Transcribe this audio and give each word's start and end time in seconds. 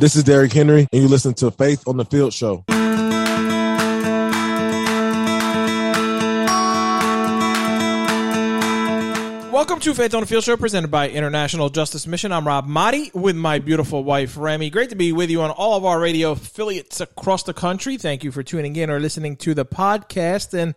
This 0.00 0.16
is 0.16 0.24
Derrick 0.24 0.50
Henry, 0.50 0.86
and 0.90 1.02
you 1.02 1.08
listen 1.08 1.34
to 1.34 1.50
Faith 1.50 1.86
on 1.86 1.98
the 1.98 2.06
Field 2.06 2.32
Show. 2.32 2.64
Welcome 9.52 9.78
to 9.80 9.92
Faith 9.92 10.14
on 10.14 10.22
the 10.22 10.26
Field 10.26 10.42
Show, 10.42 10.56
presented 10.56 10.90
by 10.90 11.10
International 11.10 11.68
Justice 11.68 12.06
Mission. 12.06 12.32
I'm 12.32 12.46
Rob 12.46 12.66
Maaddi 12.66 13.14
with 13.14 13.36
my 13.36 13.58
beautiful 13.58 14.02
wife, 14.02 14.38
Remy. 14.38 14.70
Great 14.70 14.88
to 14.88 14.96
be 14.96 15.12
with 15.12 15.28
you 15.28 15.42
on 15.42 15.50
all 15.50 15.76
of 15.76 15.84
our 15.84 16.00
radio 16.00 16.30
affiliates 16.30 17.02
across 17.02 17.42
the 17.42 17.52
country. 17.52 17.98
Thank 17.98 18.24
you 18.24 18.32
for 18.32 18.42
tuning 18.42 18.74
in 18.76 18.88
or 18.88 19.00
listening 19.00 19.36
to 19.36 19.52
the 19.52 19.66
podcast. 19.66 20.54
And 20.54 20.74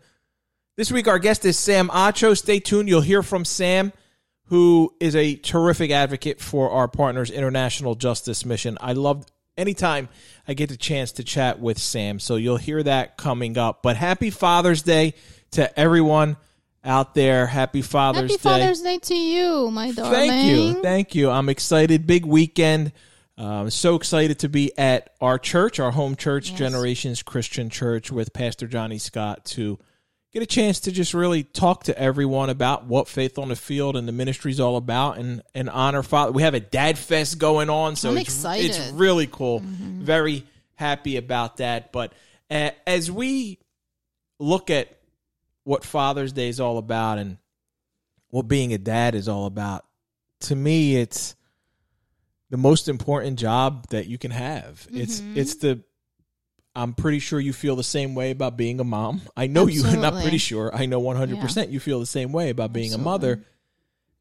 this 0.75 0.91
week, 0.91 1.07
our 1.07 1.17
guest 1.17 1.45
is 1.45 1.57
Sam 1.57 1.87
Acho. 1.87 2.37
Stay 2.37 2.59
tuned. 2.59 2.89
You'll 2.89 2.99
hear 2.99 3.23
from 3.23 3.45
Sam, 3.45 3.93
who 4.45 4.93
is 4.99 5.15
a 5.15 5.35
terrific 5.35 5.91
advocate 5.91 6.39
for 6.39 6.71
our 6.71 6.87
partners, 6.87 7.31
International 7.31 7.95
Justice 7.95 8.45
Mission. 8.45 8.77
I 8.81 8.93
love 8.93 9.25
anytime 9.57 10.09
I 10.47 10.53
get 10.53 10.69
the 10.69 10.77
chance 10.77 11.13
to 11.13 11.23
chat 11.23 11.59
with 11.59 11.77
Sam. 11.77 12.19
So 12.19 12.35
you'll 12.35 12.57
hear 12.57 12.83
that 12.83 13.17
coming 13.17 13.57
up. 13.57 13.83
But 13.83 13.95
happy 13.95 14.29
Father's 14.29 14.81
Day 14.81 15.13
to 15.51 15.79
everyone 15.79 16.37
out 16.83 17.15
there. 17.15 17.47
Happy 17.47 17.81
Father's 17.81 18.29
Day. 18.29 18.33
Happy 18.33 18.33
Day. 18.33 18.37
Father's 18.37 18.81
Day 18.81 18.97
to 18.99 19.15
you, 19.15 19.71
my 19.71 19.91
darling. 19.91 20.13
Thank 20.13 20.45
you. 20.47 20.81
Thank 20.81 21.15
you. 21.15 21.29
I'm 21.29 21.49
excited. 21.49 22.05
Big 22.05 22.25
weekend. 22.25 22.91
I'm 23.37 23.67
uh, 23.67 23.69
so 23.71 23.95
excited 23.95 24.39
to 24.39 24.49
be 24.49 24.77
at 24.77 25.15
our 25.19 25.39
church, 25.39 25.79
our 25.79 25.89
home 25.91 26.15
church, 26.15 26.51
Yes. 26.51 26.59
Generations 26.59 27.23
Christian 27.23 27.71
Church, 27.71 28.11
with 28.11 28.31
Pastor 28.31 28.67
Johnny 28.67 28.99
Scott 28.99 29.43
to 29.45 29.79
get 30.33 30.43
a 30.43 30.47
chance 30.47 30.81
to 30.81 30.91
just 30.91 31.13
really 31.13 31.43
talk 31.43 31.83
to 31.83 31.97
everyone 31.97 32.49
about 32.49 32.85
what 32.85 33.07
Faith 33.07 33.37
on 33.37 33.49
the 33.49 33.55
Field 33.55 33.95
and 33.95 34.07
the 34.07 34.11
ministry 34.11 34.51
is 34.51 34.59
all 34.59 34.77
about 34.77 35.17
and, 35.17 35.43
and 35.53 35.69
honor 35.69 36.01
Father. 36.01 36.31
We 36.31 36.41
have 36.41 36.55
a 36.55 36.59
Dad 36.59 36.97
Fest 36.97 37.37
going 37.37 37.69
on, 37.69 37.95
so 37.95 38.09
I'm 38.09 38.17
it's, 38.17 38.29
excited. 38.29 38.71
it's 38.71 38.91
really 38.91 39.27
cool. 39.27 39.61
Very 39.63 40.43
happy 40.75 41.17
about 41.17 41.57
that. 41.57 41.91
But 41.91 42.13
uh, 42.49 42.71
as 42.87 43.11
we 43.11 43.59
look 44.39 44.69
at 44.69 44.97
what 45.63 45.85
Father's 45.85 46.33
Day 46.33 46.49
is 46.49 46.59
all 46.59 46.77
about 46.77 47.19
and 47.19 47.37
what 48.29 48.47
being 48.47 48.73
a 48.73 48.79
dad 48.79 49.13
is 49.13 49.29
all 49.29 49.45
about, 49.45 49.85
to 50.41 50.55
me, 50.55 50.95
it's 50.97 51.35
the 52.49 52.57
most 52.57 52.89
important 52.89 53.37
job 53.37 53.87
that 53.89 54.07
you 54.07 54.17
can 54.17 54.31
have. 54.31 54.87
It's 54.91 55.21
Mm-hmm. 55.21 55.37
it's 55.37 55.55
the 55.55 55.81
I'm 56.75 56.93
pretty 56.93 57.19
sure 57.19 57.39
you 57.39 57.53
feel 57.53 57.75
the 57.75 57.83
same 57.83 58.15
way 58.15 58.31
about 58.31 58.57
being 58.57 58.79
a 58.79 58.83
mom. 58.83 59.21
I 59.37 59.47
know 59.47 59.67
you 59.67 59.85
are 59.87 59.95
not 59.95 60.21
pretty 60.21 60.39
sure. 60.39 60.73
I 60.73 60.85
know 60.85 61.01
100% 61.01 61.71
you 61.71 61.79
feel 61.79 61.99
the 61.99 62.05
same 62.05 62.31
way 62.31 62.49
about 62.49 62.73
being 62.73 62.93
a 62.93 62.97
mother. 62.97 63.43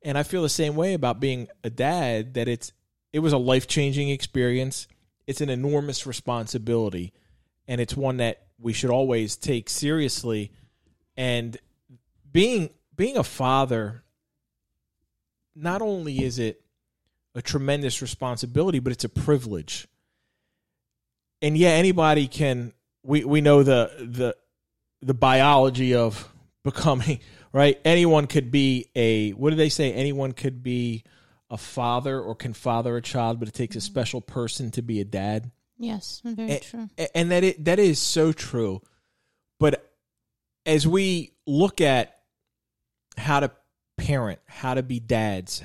And 0.03 0.19
I 0.19 0.23
feel 0.23 0.43
the 0.43 0.49
same 0.49 0.75
way 0.75 0.95
about 0.95 1.21
being 1.21 1.49
a 1.65 1.71
dad 1.71 2.35
that 2.35 2.49
it's 2.49 2.73
it 3.13 3.21
was 3.21 3.33
a 3.33 3.39
life-changing 3.39 4.09
experience. 4.09 4.89
It's 5.27 5.41
an 5.41 5.51
enormous 5.51 6.07
responsibility 6.07 7.13
and 7.69 7.81
it's 7.81 7.97
one 7.97 8.19
that 8.19 8.43
we 8.59 8.73
should 8.73 8.91
always 8.91 9.37
take 9.37 9.69
seriously 9.69 10.53
and 11.17 11.57
being 12.31 12.71
being 12.97 13.17
a 13.17 13.25
father 13.25 14.05
not 15.55 15.83
only 15.83 16.23
is 16.25 16.39
it 16.39 16.63
a 17.35 17.43
tremendous 17.43 18.03
responsibility 18.03 18.79
but 18.79 18.93
it's 18.93 19.05
a 19.05 19.09
privilege 19.09 19.87
and 21.43 21.57
yeah 21.59 21.71
anybody 21.71 22.27
can 22.27 22.73
we 23.03 23.25
we 23.25 23.41
know 23.41 23.63
the 23.63 23.91
the 23.99 24.37
the 25.03 25.15
biology 25.15 25.95
of 25.95 26.29
becoming 26.65 27.21
right 27.53 27.81
anyone 27.85 28.27
could 28.27 28.51
be 28.51 28.87
a 28.95 29.31
what 29.33 29.51
do 29.51 29.57
they 29.57 29.69
say 29.69 29.93
anyone 29.93 30.33
could 30.33 30.63
be 30.63 31.03
a 31.51 31.59
father 31.59 32.19
or 32.21 32.35
can 32.35 32.55
father 32.55 32.97
a 32.97 33.03
child 33.03 33.39
but 33.39 33.49
it 33.49 33.55
takes 33.55 33.77
a 33.77 33.79
mm-hmm. 33.79 33.85
special 33.85 34.21
person 34.21 34.71
to 34.71 34.81
be 34.81 35.01
a 35.01 35.05
dad 35.05 35.51
Yes, 35.83 36.21
very 36.25 36.53
a- 36.53 36.61
true. 36.61 36.89
and 37.13 37.33
that 37.33 37.43
it, 37.43 37.65
that 37.65 37.81
is 37.81 37.99
so 37.99 38.33
true. 38.33 38.81
But 39.59 39.93
as 40.65 40.87
we 40.87 41.33
look 41.45 41.81
at 41.81 42.21
how 43.17 43.41
to 43.41 43.51
parent, 43.97 44.39
how 44.47 44.75
to 44.75 44.85
be 44.85 45.01
dads, 45.01 45.63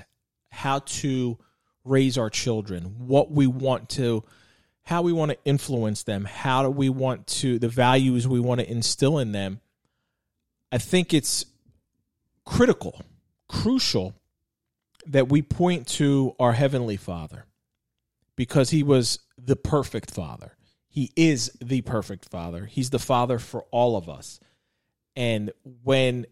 how 0.49 0.79
to 0.79 1.37
raise 1.83 2.17
our 2.17 2.31
children, 2.31 3.07
what 3.07 3.31
we 3.31 3.45
want 3.45 3.89
to, 3.89 4.23
how 4.87 5.01
we 5.01 5.11
want 5.11 5.29
to 5.29 5.37
influence 5.43 6.03
them, 6.03 6.23
how 6.23 6.63
do 6.63 6.69
we 6.69 6.87
want 6.87 7.27
to, 7.27 7.59
the 7.59 7.67
values 7.67 8.25
we 8.25 8.39
want 8.39 8.61
to 8.61 8.71
instill 8.71 9.17
in 9.17 9.33
them, 9.33 9.59
I 10.71 10.77
think 10.77 11.13
it's 11.13 11.45
critical, 12.45 13.01
crucial 13.49 14.13
that 15.05 15.27
we 15.27 15.41
point 15.41 15.87
to 15.87 16.33
our 16.39 16.53
Heavenly 16.53 16.95
Father 16.95 17.43
because 18.37 18.69
he 18.69 18.81
was 18.81 19.19
the 19.37 19.57
perfect 19.57 20.09
father. 20.09 20.53
He 20.87 21.11
is 21.17 21.51
the 21.61 21.81
perfect 21.81 22.29
father. 22.29 22.65
He's 22.65 22.89
the 22.89 22.97
father 22.97 23.39
for 23.39 23.65
all 23.71 23.97
of 23.97 24.07
us. 24.07 24.39
And 25.17 25.51
when 25.83 26.27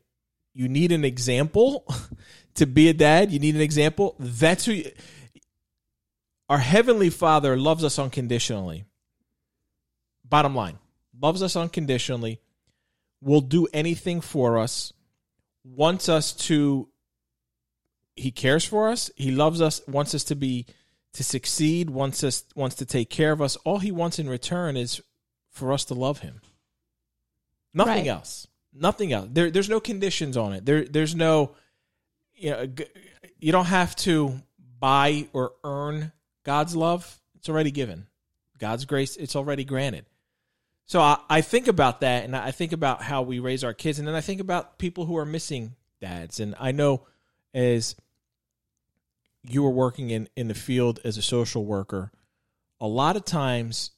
you 0.54 0.70
need 0.70 0.94
an 0.94 1.04
example 1.04 1.86
to 2.54 2.66
be 2.66 2.88
a 2.88 2.94
dad, 2.94 3.34
you 3.34 3.40
need 3.40 3.56
an 3.56 3.62
example. 3.62 4.16
That's 4.18 4.64
who 4.64 4.72
you, 4.72 4.92
our 6.50 6.60
heavenly 6.60 7.10
father 7.10 7.58
loves 7.58 7.84
us 7.84 7.98
unconditionally. 8.00 8.86
Bottom 10.24 10.56
line, 10.56 10.80
loves 11.20 11.44
us 11.44 11.56
unconditionally, 11.56 12.40
will 13.22 13.42
do 13.42 13.68
anything 13.74 14.22
for 14.22 14.58
us, 14.58 14.92
wants 15.64 16.10
us 16.10 16.34
to 16.34 16.90
he 18.16 18.32
cares 18.32 18.64
for 18.64 18.88
us, 18.90 19.12
he 19.16 19.30
loves 19.32 19.62
us, 19.62 19.82
wants 19.88 20.16
us 20.16 20.24
to 20.26 20.36
be 20.36 20.66
to 21.14 21.24
succeed, 21.24 21.90
wants 21.90 22.24
us 22.24 22.46
wants 22.56 22.76
to 22.78 22.86
take 22.86 23.10
care 23.10 23.32
of 23.32 23.42
us. 23.42 23.56
All 23.58 23.80
he 23.80 23.92
wants 23.92 24.20
in 24.20 24.30
return 24.30 24.78
is 24.78 25.02
for 25.50 25.72
us 25.74 25.86
to 25.86 25.94
love 25.94 26.20
him. 26.20 26.42
Nothing 27.74 27.94
Right. 27.94 28.08
else. 28.08 28.48
Nothing 28.74 29.14
else. 29.14 29.30
There, 29.32 29.52
there's 29.52 29.70
no 29.70 29.80
conditions 29.80 30.36
on 30.38 30.54
it. 30.54 30.66
There, 30.66 30.84
there's 30.86 31.16
no, 31.16 31.56
you 32.36 32.50
know, 32.52 32.68
you 33.40 33.52
don't 33.52 33.66
have 33.66 33.96
to 33.98 34.42
buy 34.80 35.28
or 35.34 35.54
earn 35.64 36.12
God's 36.46 36.76
love. 36.76 37.20
It's 37.36 37.50
already 37.50 37.72
given. 37.72 38.08
God's 38.58 38.86
grace, 38.86 39.18
it's 39.18 39.36
already 39.36 39.66
granted. 39.66 40.06
So 40.86 41.02
I, 41.02 41.18
I 41.30 41.42
think 41.42 41.68
about 41.68 42.02
that, 42.02 42.24
and 42.24 42.36
I 42.36 42.52
think 42.52 42.72
about 42.72 43.02
how 43.02 43.24
we 43.24 43.40
raise 43.40 43.64
our 43.64 43.74
kids, 43.74 44.00
and 44.00 44.08
then 44.08 44.16
I 44.16 44.22
think 44.22 44.40
about 44.40 44.78
people 44.78 45.06
who 45.06 45.18
are 45.18 45.26
missing 45.26 45.76
dads. 46.00 46.40
And 46.40 46.56
I 46.60 46.72
know 46.72 47.06
as 47.54 47.96
you 49.44 49.64
were 49.64 49.72
working 49.72 50.12
in, 50.12 50.30
in 50.36 50.48
the 50.48 50.54
field 50.54 51.00
as 51.04 51.18
a 51.18 51.22
social 51.22 51.66
worker, 51.66 52.12
a 52.80 52.88
lot 52.88 53.16
of 53.16 53.26
times 53.26 53.92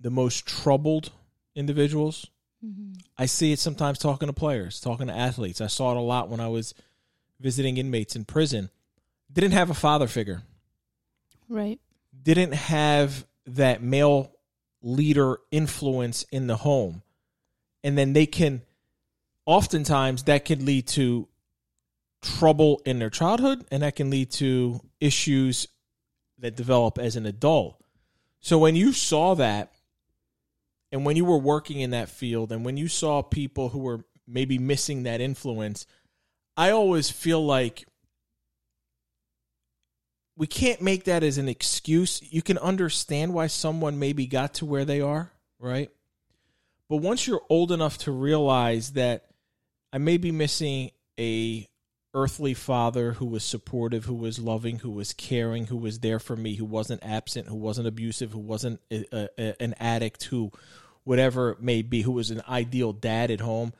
the 0.00 0.10
most 0.10 0.46
troubled 0.46 1.12
individuals, 1.54 2.26
mm-hmm. 2.64 2.94
I 3.18 3.26
see 3.26 3.52
it 3.52 3.58
sometimes 3.58 3.98
talking 3.98 4.28
to 4.28 4.32
players, 4.32 4.80
talking 4.80 5.08
to 5.08 5.16
athletes. 5.16 5.60
I 5.60 5.66
saw 5.66 5.92
it 5.92 5.98
a 5.98 6.00
lot 6.00 6.30
when 6.30 6.40
I 6.40 6.48
was 6.48 6.74
visiting 7.38 7.76
inmates 7.76 8.16
in 8.16 8.24
prison. 8.24 8.70
Didn't 9.32 9.52
have 9.52 9.70
a 9.70 9.74
father 9.74 10.06
figure, 10.06 10.42
Right. 11.50 11.80
Didn't 12.22 12.52
have 12.52 13.26
that 13.46 13.82
male 13.82 14.32
leader 14.82 15.38
influence 15.50 16.24
in 16.30 16.46
the 16.46 16.56
home. 16.56 17.02
And 17.82 17.96
then 17.96 18.12
they 18.12 18.26
can, 18.26 18.62
oftentimes, 19.46 20.24
that 20.24 20.44
can 20.44 20.64
lead 20.64 20.86
to 20.88 21.28
trouble 22.22 22.82
in 22.84 22.98
their 22.98 23.10
childhood 23.10 23.64
and 23.70 23.82
that 23.82 23.96
can 23.96 24.10
lead 24.10 24.30
to 24.30 24.80
issues 25.00 25.66
that 26.38 26.56
develop 26.56 26.98
as 26.98 27.16
an 27.16 27.26
adult. 27.26 27.82
So 28.40 28.58
when 28.58 28.76
you 28.76 28.92
saw 28.92 29.34
that 29.36 29.72
and 30.92 31.04
when 31.04 31.16
you 31.16 31.24
were 31.24 31.38
working 31.38 31.80
in 31.80 31.90
that 31.90 32.08
field 32.08 32.52
and 32.52 32.64
when 32.64 32.76
you 32.76 32.88
saw 32.88 33.22
people 33.22 33.70
who 33.70 33.80
were 33.80 34.04
maybe 34.26 34.58
missing 34.58 35.04
that 35.04 35.20
influence, 35.20 35.86
I 36.56 36.70
always 36.70 37.10
feel 37.10 37.44
like 37.44 37.86
we 40.36 40.46
can't 40.46 40.80
make 40.80 41.04
that 41.04 41.22
as 41.22 41.38
an 41.38 41.48
excuse. 41.48 42.22
You 42.32 42.42
can 42.42 42.58
understand 42.58 43.34
why 43.34 43.48
someone 43.48 43.98
maybe 43.98 44.26
got 44.26 44.54
to 44.54 44.66
where 44.66 44.84
they 44.84 45.00
are, 45.00 45.30
right? 45.58 45.90
But 46.88 46.98
once 46.98 47.26
you're 47.26 47.42
old 47.48 47.72
enough 47.72 47.98
to 47.98 48.12
realize 48.12 48.92
that 48.92 49.26
I 49.92 49.98
may 49.98 50.16
be 50.16 50.32
missing 50.32 50.90
a 51.18 51.68
earthly 52.14 52.54
father 52.54 53.12
who 53.12 53.26
was 53.26 53.44
supportive, 53.44 54.04
who 54.04 54.14
was 54.14 54.38
loving, 54.38 54.80
who 54.80 54.90
was 54.90 55.12
caring, 55.12 55.66
who 55.66 55.76
was 55.76 56.00
there 56.00 56.18
for 56.18 56.34
me, 56.34 56.54
who 56.54 56.64
wasn't 56.64 57.04
absent, 57.04 57.46
who 57.46 57.54
wasn't 57.54 57.86
abusive, 57.86 58.32
who 58.32 58.40
wasn't 58.40 58.80
a, 58.90 59.28
a, 59.38 59.62
an 59.62 59.74
addict, 59.78 60.24
who 60.24 60.50
whatever 61.04 61.50
it 61.50 61.62
may 61.62 61.82
be, 61.82 62.02
who 62.02 62.12
was 62.12 62.30
an 62.30 62.42
ideal 62.48 62.92
dad 62.92 63.30
at 63.30 63.40
home. 63.40 63.72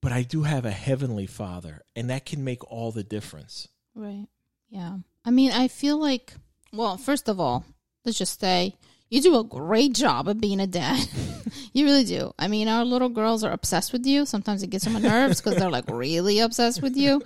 But 0.00 0.12
I 0.12 0.22
do 0.22 0.44
have 0.44 0.64
a 0.64 0.70
heavenly 0.70 1.26
father, 1.26 1.82
and 1.94 2.08
that 2.08 2.24
can 2.24 2.42
make 2.42 2.64
all 2.70 2.90
the 2.90 3.04
difference. 3.04 3.68
Right. 3.94 4.26
Yeah. 4.70 4.98
I 5.24 5.30
mean, 5.30 5.52
I 5.52 5.68
feel 5.68 5.98
like, 5.98 6.34
well, 6.72 6.96
first 6.96 7.28
of 7.28 7.38
all, 7.38 7.64
let's 8.04 8.18
just 8.18 8.40
say 8.40 8.74
you 9.10 9.20
do 9.20 9.38
a 9.38 9.44
great 9.44 9.92
job 9.92 10.28
of 10.28 10.40
being 10.40 10.60
a 10.60 10.66
dad. 10.66 11.06
you 11.72 11.84
really 11.84 12.04
do. 12.04 12.32
I 12.38 12.48
mean, 12.48 12.68
our 12.68 12.84
little 12.84 13.08
girls 13.08 13.44
are 13.44 13.52
obsessed 13.52 13.92
with 13.92 14.06
you. 14.06 14.24
Sometimes 14.24 14.62
it 14.62 14.70
gets 14.70 14.86
on 14.86 14.92
my 14.92 15.00
nerves 15.00 15.40
because 15.40 15.58
they're 15.58 15.70
like 15.70 15.90
really 15.90 16.38
obsessed 16.38 16.80
with 16.80 16.96
you, 16.96 17.22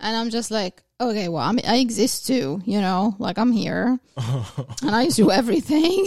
and 0.00 0.16
I'm 0.16 0.30
just 0.30 0.50
like, 0.50 0.82
okay, 1.00 1.28
well, 1.28 1.42
I'm, 1.42 1.60
I 1.66 1.76
exist 1.76 2.26
too. 2.26 2.62
You 2.64 2.80
know, 2.80 3.14
like 3.18 3.38
I'm 3.38 3.52
here, 3.52 3.98
and 4.16 4.94
I 4.94 5.08
do 5.08 5.30
everything. 5.30 6.06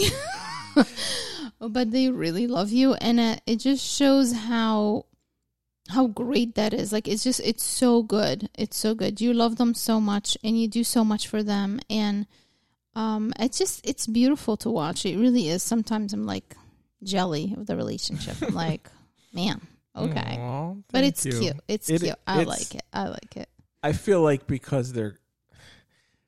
but 1.60 1.90
they 1.90 2.10
really 2.10 2.46
love 2.46 2.70
you, 2.70 2.94
and 2.94 3.20
uh, 3.20 3.36
it 3.46 3.56
just 3.56 3.84
shows 3.84 4.32
how 4.32 5.06
how 5.90 6.06
great 6.08 6.54
that 6.54 6.72
is. 6.74 6.92
Like 6.92 7.06
it's 7.08 7.22
just 7.24 7.40
it's 7.44 7.64
so 7.64 8.02
good. 8.02 8.48
It's 8.56 8.76
so 8.76 8.94
good. 8.94 9.20
You 9.20 9.32
love 9.34 9.56
them 9.56 9.74
so 9.74 10.00
much, 10.00 10.36
and 10.42 10.60
you 10.60 10.68
do 10.68 10.84
so 10.84 11.04
much 11.04 11.28
for 11.28 11.42
them, 11.42 11.80
and 11.90 12.26
um, 12.94 13.32
it's 13.38 13.58
just 13.58 13.86
it's 13.86 14.06
beautiful 14.06 14.56
to 14.58 14.70
watch. 14.70 15.04
It 15.06 15.18
really 15.18 15.48
is. 15.48 15.62
Sometimes 15.62 16.12
I'm 16.12 16.26
like 16.26 16.56
jelly 17.02 17.54
of 17.56 17.66
the 17.66 17.76
relationship. 17.76 18.36
I'm 18.42 18.54
like, 18.66 18.88
man, 19.32 19.60
okay, 19.96 20.38
Aw, 20.40 20.74
but 20.92 21.04
it's 21.04 21.24
you. 21.26 21.32
cute. 21.38 21.56
It's 21.68 21.88
It- 21.90 22.00
cute. 22.02 22.16
I 22.26 22.40
it's- 22.42 22.46
like 22.48 22.74
it. 22.74 22.84
I 22.92 23.08
like 23.08 23.36
it. 23.36 23.48
I 23.82 23.92
feel 23.92 24.20
like 24.22 24.46
because 24.46 24.92
they're 24.92 25.16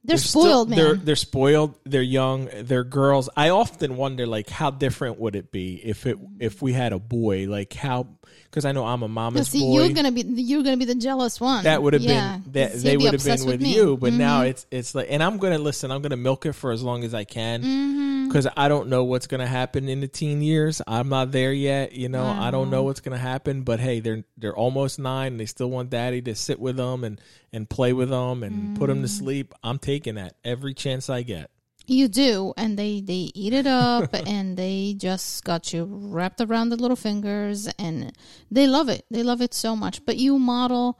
They're, 0.05 0.17
still- 0.17 0.43
spoiled, 0.43 0.71
man. 0.71 0.79
They're 0.79 0.95
they're 0.97 1.17
spoiled. 1.17 1.75
They're 1.85 2.03
young. 2.03 2.49
They're 2.53 2.83
girls. 2.85 3.29
I 3.37 3.51
often 3.51 3.97
wonder, 3.97 4.27
like, 4.27 4.51
how 4.51 4.71
different 4.71 5.21
would 5.21 5.37
it 5.37 5.53
be 5.53 5.77
if 5.77 6.07
it 6.07 6.19
if 6.41 6.61
we 6.61 6.73
had 6.73 6.93
a 6.93 6.99
boy? 6.99 7.47
Like 7.49 7.73
how? 7.73 8.09
Because 8.45 8.65
I 8.65 8.73
know 8.73 8.85
I'm 8.85 9.03
a 9.03 9.09
No, 9.09 9.15
mama's 9.15 9.49
see, 9.49 9.61
boy. 9.61 9.75
you're 9.85 9.93
gonna 9.95 10.11
be 10.13 10.23
you're 10.23 10.63
gonna 10.65 10.77
be 10.77 10.85
the 10.87 10.95
jealous 10.97 11.41
one. 11.41 11.65
that 11.65 11.83
would 11.83 11.93
have 11.93 12.03
Yeah, 12.03 12.39
been 12.39 12.53
that 12.53 12.73
they 12.83 12.97
would 12.97 13.13
have 13.15 13.23
been 13.25 13.33
obsessed 13.35 13.47
with, 13.47 13.63
you. 13.63 13.97
But 13.97 14.13
now 14.13 14.43
Mhm. 14.43 14.49
it's 14.49 14.67
it's 14.73 14.95
like, 14.95 15.07
and 15.09 15.23
I'm 15.23 15.39
gonna 15.39 15.59
listen. 15.59 15.91
I'm 15.93 16.03
gonna 16.03 16.17
milk 16.17 16.47
it 16.47 16.53
for 16.55 16.73
as 16.73 16.83
long 16.83 17.05
as 17.05 17.15
I 17.15 17.23
can 17.25 18.27
because 18.29 18.49
I 18.57 18.67
don't 18.69 18.89
know 18.89 19.05
what's 19.05 19.27
gonna 19.29 19.47
happen 19.47 19.89
in 19.89 20.01
the 20.01 20.09
teen 20.09 20.43
years. 20.43 20.83
I'm 20.87 21.09
not 21.11 21.31
there 21.33 21.53
yet. 21.53 21.93
You 21.93 22.09
know, 22.09 22.25
I 22.27 22.51
don't 22.51 22.71
know 22.71 22.83
what's 22.83 23.01
gonna 23.01 23.19
happen. 23.19 23.63
But 23.63 23.79
hey, 23.79 24.01
they're 24.01 24.25
they're 24.37 24.57
almost 24.57 24.99
nine. 24.99 25.33
And 25.33 25.41
they 25.41 25.47
still 25.47 25.71
want 25.71 25.91
daddy 25.91 26.21
to 26.23 26.35
sit 26.35 26.59
with 26.59 26.77
them 26.77 27.05
and 27.05 27.21
and 27.55 27.69
play 27.69 27.93
with 27.93 28.09
them 28.09 28.43
and 28.43 28.79
put 28.79 28.87
them 28.89 29.03
to 29.03 29.09
Mm. 29.09 29.19
sleep. 29.19 29.55
I'm 29.63 29.79
taking 29.79 29.92
that 30.01 30.35
every 30.45 30.75
chance 30.75 31.09
I 31.11 31.23
get. 31.23 31.51
You 31.87 32.09
do, 32.09 32.55
and 32.57 32.79
they 32.79 33.01
they 33.01 33.33
eat 33.35 33.53
it 33.53 33.67
up, 33.67 34.15
and 34.27 34.57
they 34.57 34.95
just 34.97 35.45
got 35.45 35.73
you 35.73 35.85
wrapped 35.85 36.41
around 36.41 36.69
the 36.69 36.77
little 36.77 36.97
fingers, 36.97 37.69
and 37.79 38.13
they 38.51 38.67
love 38.67 38.89
it. 38.89 39.05
They 39.11 39.23
love 39.23 39.43
it 39.43 39.55
so 39.55 39.75
much. 39.75 40.05
But 40.05 40.17
you 40.17 40.39
model 40.39 40.99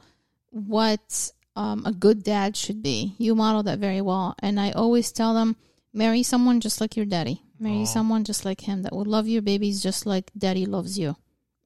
what 0.49 1.31
um, 1.55 1.83
a 1.85 1.91
good 1.91 2.23
dad 2.23 2.57
should 2.57 2.83
be. 2.83 3.15
You 3.17 3.35
model 3.35 3.63
that 3.63 3.79
very 3.79 4.01
well, 4.01 4.35
and 4.39 4.59
I 4.59 4.71
always 4.71 5.11
tell 5.11 5.33
them, 5.33 5.55
marry 5.93 6.23
someone 6.23 6.59
just 6.59 6.81
like 6.81 6.97
your 6.97 7.05
daddy. 7.05 7.41
Marry 7.59 7.85
someone 7.85 8.25
just 8.25 8.43
like 8.43 8.59
him 8.59 8.83
that 8.83 8.93
will 8.93 9.05
love 9.05 9.25
your 9.25 9.41
babies 9.41 9.81
just 9.81 10.05
like 10.05 10.31
daddy 10.37 10.65
loves 10.65 10.99
you, 10.99 11.15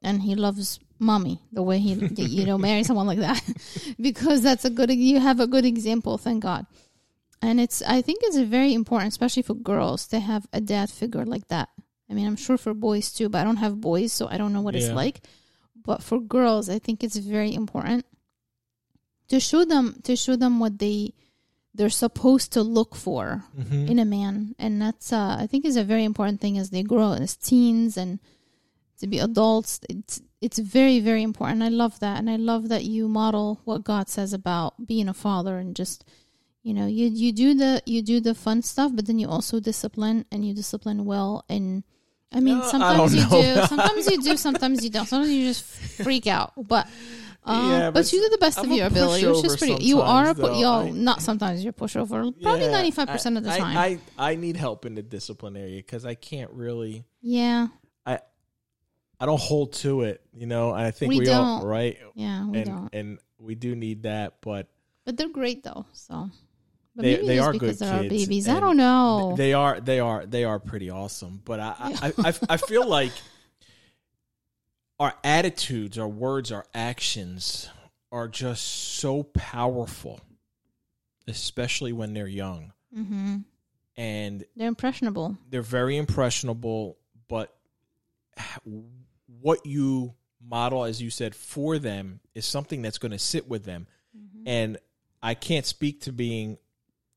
and 0.03 0.21
he 0.21 0.35
loves 0.35 0.79
mommy 0.99 1.41
the 1.51 1.63
way 1.63 1.79
he 1.79 1.93
you 2.15 2.43
know 2.43 2.57
marry 2.57 2.83
someone 2.83 3.05
like 3.05 3.19
that 3.19 3.39
because 4.01 4.41
that's 4.41 4.65
a 4.65 4.69
good 4.69 4.91
you 4.91 5.19
have 5.19 5.39
a 5.39 5.47
good 5.47 5.65
example. 5.65 6.19
Thank 6.19 6.43
God 6.43 6.67
and 7.41 7.59
it's 7.59 7.81
i 7.83 8.01
think 8.01 8.19
it's 8.23 8.37
very 8.37 8.73
important 8.73 9.11
especially 9.13 9.43
for 9.43 9.53
girls 9.53 10.07
to 10.07 10.19
have 10.19 10.45
a 10.53 10.61
dad 10.61 10.89
figure 10.89 11.25
like 11.25 11.47
that. 11.49 11.69
I 12.09 12.13
mean 12.13 12.25
i'm 12.27 12.35
sure 12.37 12.57
for 12.57 12.73
boys 12.73 13.11
too 13.11 13.29
but 13.29 13.39
i 13.41 13.43
don't 13.43 13.57
have 13.65 13.79
boys 13.81 14.13
so 14.13 14.27
i 14.27 14.37
don't 14.37 14.53
know 14.53 14.61
what 14.61 14.75
it's 14.75 14.89
like. 14.95 15.21
But 15.87 16.03
for 16.03 16.19
girls 16.19 16.69
i 16.69 16.79
think 16.79 17.03
it's 17.03 17.17
very 17.17 17.53
important 17.53 18.05
to 19.29 19.39
show 19.39 19.65
them 19.65 19.99
to 20.03 20.15
show 20.15 20.35
them 20.35 20.59
what 20.59 20.79
they 20.79 21.13
they're 21.73 21.89
supposed 21.89 22.51
to 22.53 22.61
look 22.63 22.95
for 22.95 23.43
Mm-hmm. 23.57 23.87
in 23.87 23.99
a 23.99 24.05
man. 24.05 24.55
And 24.57 24.81
that's 24.81 25.13
uh, 25.13 25.37
i 25.39 25.47
think 25.47 25.65
is 25.65 25.77
a 25.77 25.83
very 25.83 26.03
important 26.03 26.41
thing 26.41 26.57
as 26.57 26.69
they 26.71 26.83
grow 26.83 27.13
as 27.13 27.35
teens 27.35 27.97
and 27.97 28.19
to 28.99 29.05
be 29.07 29.19
adults. 29.19 29.79
It's 29.89 30.21
it's 30.41 30.59
very 30.59 30.99
very 30.99 31.23
important. 31.23 31.61
I 31.63 31.69
love 31.69 31.99
that. 31.99 32.17
And 32.19 32.29
i 32.29 32.35
love 32.35 32.69
that 32.69 32.83
you 32.85 33.07
model 33.07 33.59
what 33.65 33.83
god 33.83 34.09
says 34.09 34.33
about 34.33 34.87
being 34.87 35.07
a 35.09 35.13
father 35.13 35.57
and 35.59 35.75
just 35.75 36.03
you 36.63 36.73
know 36.73 36.85
you 36.87 37.07
you 37.07 37.31
do 37.31 37.53
the 37.53 37.81
you 37.85 38.01
do 38.01 38.19
the 38.19 38.33
fun 38.35 38.61
stuff 38.61 38.91
but 38.93 39.05
then 39.05 39.19
you 39.19 39.27
also 39.27 39.59
discipline 39.59 40.25
and 40.31 40.45
you 40.45 40.53
discipline 40.53 41.05
well 41.05 41.45
and 41.49 41.83
i 42.33 42.39
mean 42.39 42.57
Uh, 42.57 42.63
sometimes 42.63 43.13
don't 43.13 43.13
you 43.13 43.29
know. 43.29 43.61
do 43.61 43.67
sometimes 43.67 44.07
you 44.11 44.21
do 44.21 44.37
sometimes 44.37 44.83
you 44.83 44.89
don't 44.89 45.05
sometimes 45.07 45.31
you 45.31 45.45
just 45.47 45.63
freak 46.03 46.27
out 46.27 46.51
but 46.67 46.87
um, 47.45 47.69
Yeah, 47.71 47.79
but, 47.91 48.03
but 48.03 48.11
you 48.11 48.19
do 48.21 48.29
the 48.29 48.37
best 48.39 48.59
I'm 48.59 48.69
of 48.69 48.77
your 48.77 48.87
ability, 48.87 49.25
which 49.25 49.45
is 49.45 49.55
pretty. 49.55 49.81
You 49.85 50.01
are 50.01 50.31
a 50.31 50.33
though. 50.33 50.59
yo, 50.59 50.71
I- 50.87 50.89
not 50.89 51.21
sometimes 51.21 51.63
you're 51.63 51.69
a 51.71 51.73
pushover. 51.73 52.33
Probably 52.43 52.67
ninety 52.67 52.91
five 52.91 53.07
percent 53.07 53.37
of 53.37 53.45
the 53.45 53.51
I- 53.53 53.57
time. 53.57 53.77
I, 53.77 53.99
I, 54.17 54.31
I 54.31 54.35
need 54.35 54.57
help 54.57 54.85
in 54.85 54.95
the 54.95 55.01
discipline 55.01 55.55
area 55.55 55.77
because 55.77 56.03
I 56.05 56.15
can't 56.15 56.51
really. 56.51 57.05
yeah, 57.21 57.67
I 58.05 58.19
I 59.17 59.25
don't 59.25 59.39
hold 59.39 59.71
to 59.83 60.01
it, 60.01 60.19
you 60.33 60.45
know. 60.45 60.71
I 60.71 60.91
think 60.91 61.09
We 61.13 61.19
we, 61.21 61.29
all 61.29 61.65
right, 61.65 61.97
yeah, 62.15 62.45
we 62.49 62.57
and 62.57 62.65
don't. 62.67 62.89
and 62.91 63.19
we 63.39 63.55
do 63.55 63.75
need 63.77 64.03
that, 64.03 64.41
but 64.41 64.67
But 65.05 65.15
they're 65.15 65.29
great 65.31 65.63
though. 65.63 65.85
So, 65.93 66.29
but 66.97 67.03
They- 67.03 67.25
they 67.25 67.39
are 67.39 67.53
good 67.53 67.77
kids, 67.79 68.09
babies. 68.09 68.49
I 68.49 68.59
don't 68.59 68.75
know. 68.75 69.35
they 69.37 69.53
are 69.53 69.79
they 69.79 69.99
are 70.01 70.25
they 70.25 70.43
are 70.43 70.59
pretty 70.59 70.89
awesome. 70.89 71.41
But 71.45 71.59
I 71.61 71.75
I, 71.79 72.13
I, 72.29 72.33
I, 72.49 72.57
feel 72.57 72.85
like 72.97 73.13
our 74.99 75.13
attitudes, 75.23 75.97
our 75.97 76.07
words, 76.07 76.51
our 76.51 76.65
actions 76.73 77.69
are 78.11 78.27
just 78.27 78.63
so 78.65 79.23
powerful, 79.23 80.19
especially 81.27 81.93
when 81.93 82.13
they're 82.13 82.27
young, 82.27 82.73
hmm 82.93 83.37
and 83.95 84.43
They're 84.55 84.67
impressionable. 84.67 85.37
they're 85.49 85.61
very 85.61 85.97
impressionable. 85.97 86.97
But 87.27 87.55
what 89.41 89.65
you 89.65 90.13
model, 90.43 90.83
as 90.85 91.01
you 91.01 91.09
said, 91.09 91.35
for 91.35 91.77
them 91.79 92.19
is 92.33 92.45
something 92.45 92.81
that's 92.81 92.97
going 92.97 93.11
to 93.11 93.19
sit 93.19 93.47
with 93.47 93.65
them. 93.65 93.87
And 94.45 94.77
I 95.21 95.33
can't 95.33 95.65
speak 95.65 96.01
to 96.01 96.11
being 96.13 96.57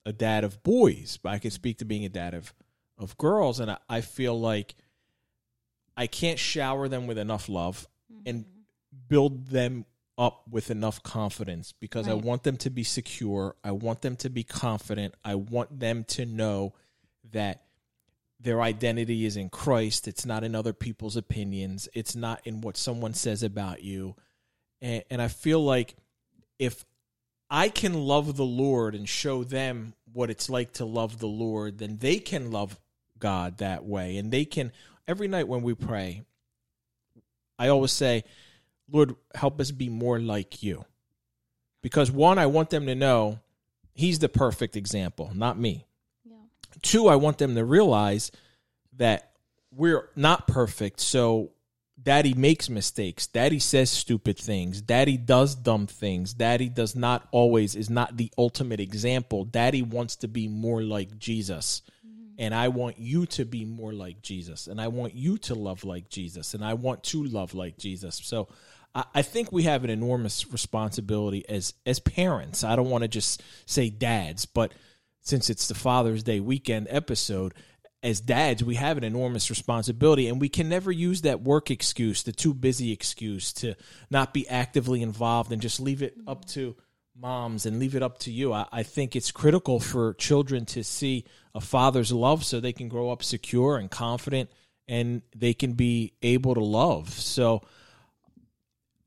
a 0.07 0.13
dad 0.13 0.45
of 0.45 0.63
boys, 0.63 1.19
but 1.23 1.31
I 1.31 1.39
can 1.39 1.51
speak 1.51 1.79
to 1.79 1.85
being 1.85 2.05
a 2.05 2.09
dad 2.09 2.35
of, 2.35 2.55
of 2.99 3.17
girls. 3.19 3.61
And 3.61 3.71
I, 3.71 3.79
I 3.89 4.01
feel 4.01 4.39
like 4.39 4.75
I 5.97 6.07
can't 6.07 6.39
shower 6.39 6.89
them 6.89 7.07
with 7.07 7.19
enough 7.19 7.49
love 7.49 7.87
and 8.25 8.45
mm-hmm. 8.45 8.99
build 9.09 9.49
them 9.49 9.85
up 10.17 10.43
with 10.51 10.71
enough 10.71 11.03
confidence 11.03 11.73
because 11.81 12.07
I 12.07 12.13
want 12.13 12.43
them 12.43 12.59
to 12.59 12.69
be 12.69 12.85
secure. 12.85 13.57
I 13.65 13.71
want 13.71 14.03
them 14.03 14.17
to 14.17 14.29
be 14.29 14.45
confident. 14.45 15.15
I 15.25 15.37
want 15.37 15.81
them 15.81 16.05
to 16.09 16.27
know 16.27 16.75
that 17.33 17.63
their 18.39 18.61
identity 18.61 19.25
is 19.25 19.37
in 19.37 19.49
Christ. 19.49 20.07
It's 20.07 20.27
not 20.27 20.45
in 20.45 20.55
other 20.55 20.75
people's 20.75 21.17
opinions. 21.17 21.89
It's 21.95 22.15
not 22.15 22.43
in 22.45 22.61
what 22.61 22.77
someone 22.77 23.15
says 23.15 23.43
about 23.43 23.83
you. 23.83 24.15
And, 24.83 25.05
and 25.11 25.23
I 25.23 25.29
feel 25.29 25.65
like 25.65 25.97
if 26.59 26.85
I 27.51 27.69
can 27.69 27.95
love 27.95 28.37
the 28.37 28.45
Lord 28.45 28.95
and 28.95 29.09
show 29.09 29.43
them 29.43 29.95
what 30.13 30.31
it's 30.31 30.49
like 30.49 30.73
to 30.75 30.85
love 30.85 31.19
the 31.19 31.27
Lord, 31.27 31.79
then 31.79 31.99
they 31.99 32.19
can 32.19 32.51
love 32.51 32.79
God 33.19 33.59
that 33.59 33.85
way. 33.85 34.17
And 34.17 34.31
they 34.31 34.45
can, 34.45 34.73
every 35.07 35.29
night 35.29 35.49
when 35.49 35.63
we 35.63 35.75
pray, 35.75 36.23
I 37.59 37.69
always 37.69 37.93
say, 37.93 38.25
Lord, 38.91 39.15
help 39.35 39.61
us 39.61 39.71
be 39.71 39.89
more 39.89 40.21
like 40.21 40.63
you. 40.63 40.85
Because 41.83 42.11
one, 42.11 42.39
I 42.39 42.47
want 42.47 42.71
them 42.71 42.87
to 42.87 42.95
know 42.95 43.41
He's 43.93 44.19
the 44.19 44.29
perfect 44.29 44.77
example, 44.77 45.31
not 45.35 45.59
me. 45.59 45.85
Yeah. 46.25 46.37
Two, 46.81 47.09
I 47.09 47.17
want 47.17 47.39
them 47.39 47.55
to 47.55 47.65
realize 47.65 48.31
that 48.97 49.33
we're 49.71 50.09
not 50.17 50.47
perfect. 50.47 51.01
So 51.01 51.51
daddy 52.03 52.35
makes 52.35 52.69
mistakes. 52.69 53.27
Daddy 53.27 53.59
says 53.59 53.91
stupid 53.91 54.39
things. 54.39 54.81
Daddy 54.81 55.17
does 55.17 55.55
dumb 55.55 55.87
things. 55.87 56.35
Daddy 56.35 56.69
does 56.69 56.95
not 56.97 57.29
always, 57.31 57.75
is 57.75 57.91
not 57.91 58.17
the 58.17 58.31
ultimate 58.39 58.81
example. 58.81 59.45
Daddy 59.45 59.83
wants 59.83 60.17
to 60.17 60.29
be 60.29 60.49
more 60.49 60.83
like 60.83 61.19
Jesus. 61.19 61.83
Mm-hmm. 62.07 62.35
And 62.39 62.55
I 62.55 62.69
want 62.69 62.99
you 62.99 63.27
to 63.27 63.45
be 63.45 63.65
more 63.65 63.93
like 63.93 64.23
Jesus. 64.23 64.67
And 64.67 64.81
I 64.81 64.89
want 64.89 65.15
you 65.15 65.39
to 65.39 65.55
love 65.55 65.85
like 65.85 66.09
Jesus. 66.09 66.55
And 66.55 66.65
I 66.65 66.75
want 66.75 67.03
to 67.05 67.25
love 67.25 67.55
like 67.55 67.77
Jesus. 67.77 68.21
So 68.23 68.49
I, 68.95 69.05
I 69.15 69.23
think 69.23 69.53
we 69.53 69.65
have 69.65 69.85
an 69.85 69.91
enormous 69.91 70.51
responsibility 70.51 71.45
as 71.49 71.75
as 71.87 72.01
parents. 72.01 72.65
I 72.65 72.77
don't 72.77 72.91
want 72.91 73.03
to 73.03 73.09
just 73.09 73.43
say 73.67 73.91
dads, 73.91 74.47
but 74.47 74.73
since 75.23 75.51
it's 75.51 75.69
the 75.69 75.75
Father's 75.75 76.23
Day 76.23 76.41
weekend 76.41 76.87
episode, 76.91 77.55
as 78.03 78.21
dads, 78.21 78.65
we 78.65 78.77
have 78.77 78.97
an 78.97 79.05
enormous 79.05 79.51
responsibility, 79.51 80.29
and 80.29 80.41
we 80.41 80.49
can 80.49 80.69
never 80.69 80.91
use 80.91 81.23
that 81.23 81.43
work 81.43 81.71
excuse, 81.71 82.23
the 82.23 82.33
too 82.33 82.55
busy 82.55 82.93
excuse, 82.93 83.53
to 83.55 83.75
not 84.11 84.33
be 84.33 84.49
actively 84.49 85.03
involved 85.03 85.53
and 85.53 85.61
just 85.61 85.81
leave 85.81 86.03
it 86.03 86.15
up 86.27 86.47
to 86.47 86.77
moms 87.15 87.67
and 87.67 87.79
leave 87.79 87.95
it 87.95 88.03
up 88.03 88.19
to 88.21 88.31
you. 88.31 88.53
I, 88.53 88.67
I 88.73 88.83
think 88.83 89.15
it's 89.15 89.31
critical 89.31 89.81
for 89.81 90.15
children 90.15 90.65
to 90.67 90.83
see 90.83 91.27
a 91.55 91.61
father's 91.61 92.13
love 92.13 92.45
so 92.45 92.59
they 92.59 92.73
can 92.73 92.89
grow 92.89 93.11
up 93.11 93.23
secure 93.23 93.77
and 93.77 93.91
confident 93.91 94.51
and 94.89 95.23
they 95.37 95.53
can 95.53 95.75
be 95.75 96.15
able 96.23 96.55
to 96.55 96.65
love. 96.65 97.11
So, 97.11 97.63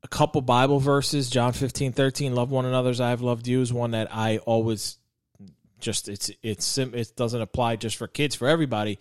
a 0.02 0.08
couple 0.08 0.42
Bible 0.42 0.80
verses, 0.80 1.30
John 1.30 1.52
15, 1.54 1.92
13, 1.92 2.34
love 2.34 2.50
one 2.50 2.66
another 2.66 2.90
as 2.90 3.00
I 3.00 3.10
have 3.10 3.22
loved 3.22 3.48
you 3.48 3.62
is 3.62 3.72
one 3.72 3.92
that 3.92 4.14
I 4.14 4.36
always 4.38 4.98
just 5.84 6.08
it's 6.08 6.30
it's 6.42 6.64
sim- 6.64 6.94
it 6.94 7.12
doesn't 7.14 7.40
apply 7.40 7.76
just 7.76 7.96
for 7.96 8.08
kids 8.08 8.34
for 8.34 8.48
everybody 8.48 8.98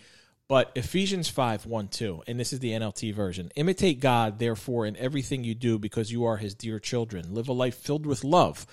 But 0.50 0.72
Ephesians 0.76 1.30
5 1.30 1.66
1 1.66 1.88
2, 1.88 2.24
and 2.28 2.40
this 2.40 2.52
is 2.54 2.60
the 2.60 2.72
NLT 2.72 3.14
version. 3.14 3.50
Imitate 3.56 4.02
God, 4.02 4.40
therefore, 4.40 4.86
in 4.86 4.98
everything 4.98 5.44
you 5.44 5.56
do 5.56 5.80
because 5.80 6.12
you 6.12 6.26
are 6.26 6.38
his 6.38 6.54
dear 6.54 6.80
children. 6.80 7.34
Live 7.34 7.48
a 7.48 7.54
life 7.54 7.76
filled 7.76 8.06
with 8.06 8.26
love, 8.26 8.68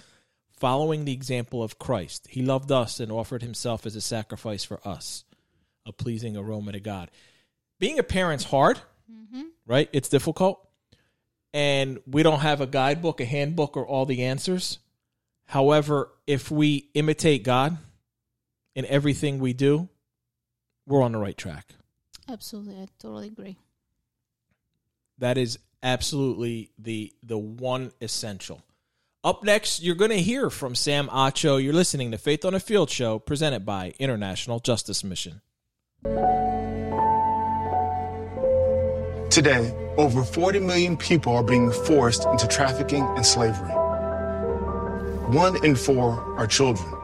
following 0.58 1.04
the 1.04 1.12
example 1.12 1.62
of 1.62 1.78
Christ. 1.78 2.26
He 2.28 2.42
loved 2.42 2.72
us 2.72 2.98
and 2.98 3.12
offered 3.12 3.42
himself 3.42 3.86
as 3.86 3.94
a 3.94 4.00
sacrifice 4.00 4.64
for 4.64 4.86
us, 4.86 5.24
a 5.86 5.92
pleasing 5.92 6.36
aroma 6.36 6.72
to 6.72 6.80
God. 6.80 7.08
Being 7.78 8.00
a 8.00 8.02
parent's 8.02 8.44
hard, 8.44 8.80
mm-hmm. 9.10 9.44
right? 9.64 9.88
It's 9.92 10.08
difficult. 10.08 10.68
And 11.54 12.00
we 12.04 12.22
don't 12.22 12.40
have 12.40 12.60
a 12.60 12.66
guidebook, 12.66 13.20
a 13.20 13.24
handbook, 13.24 13.76
or 13.76 13.86
all 13.86 14.06
the 14.06 14.24
answers. 14.24 14.80
However, 15.46 16.10
if 16.26 16.50
we 16.50 16.90
imitate 16.94 17.44
God 17.44 17.78
in 18.74 18.86
everything 18.86 19.38
we 19.38 19.52
do, 19.52 19.88
we're 20.86 21.02
on 21.02 21.12
the 21.12 21.18
right 21.18 21.36
track. 21.36 21.74
Absolutely, 22.28 22.74
I 22.74 22.86
totally 22.98 23.28
agree. 23.28 23.56
That 25.18 25.36
is 25.36 25.58
absolutely 25.82 26.70
the 26.78 27.12
the 27.22 27.38
one 27.38 27.92
essential. 28.00 28.62
Up 29.22 29.44
next, 29.44 29.82
you're 29.82 29.96
going 29.96 30.10
to 30.10 30.22
hear 30.22 30.48
from 30.48 30.74
Sam 30.74 31.08
Acho. 31.08 31.62
You're 31.62 31.74
listening 31.74 32.10
to 32.12 32.18
Faith 32.18 32.44
on 32.44 32.54
a 32.54 32.60
Field 32.60 32.88
show 32.88 33.18
presented 33.18 33.66
by 33.66 33.92
International 33.98 34.60
Justice 34.60 35.04
Mission. 35.04 35.42
Today, 39.30 39.74
over 39.98 40.24
40 40.24 40.60
million 40.60 40.96
people 40.96 41.34
are 41.34 41.42
being 41.42 41.70
forced 41.70 42.24
into 42.26 42.48
trafficking 42.48 43.04
and 43.16 43.24
slavery. 43.24 43.70
One 45.36 45.62
in 45.64 45.76
four 45.76 46.14
are 46.38 46.46
children. 46.46 46.99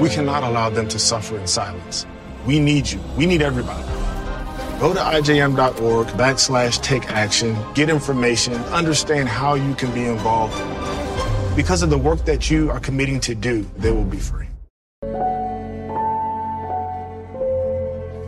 We 0.00 0.08
cannot 0.08 0.44
allow 0.44 0.70
them 0.70 0.86
to 0.88 0.98
suffer 0.98 1.36
in 1.36 1.48
silence. 1.48 2.06
We 2.46 2.60
need 2.60 2.88
you. 2.88 3.00
We 3.16 3.26
need 3.26 3.42
everybody. 3.42 3.82
Go 4.78 4.94
to 4.94 5.00
ijm.org 5.00 6.06
backslash 6.08 6.80
take 6.82 7.10
action, 7.10 7.56
get 7.74 7.90
information, 7.90 8.54
understand 8.70 9.28
how 9.28 9.54
you 9.54 9.74
can 9.74 9.92
be 9.92 10.04
involved. 10.04 10.56
Because 11.56 11.82
of 11.82 11.90
the 11.90 11.98
work 11.98 12.24
that 12.26 12.48
you 12.48 12.70
are 12.70 12.78
committing 12.78 13.18
to 13.20 13.34
do, 13.34 13.68
they 13.76 13.90
will 13.90 14.04
be 14.04 14.18
free. 14.18 14.46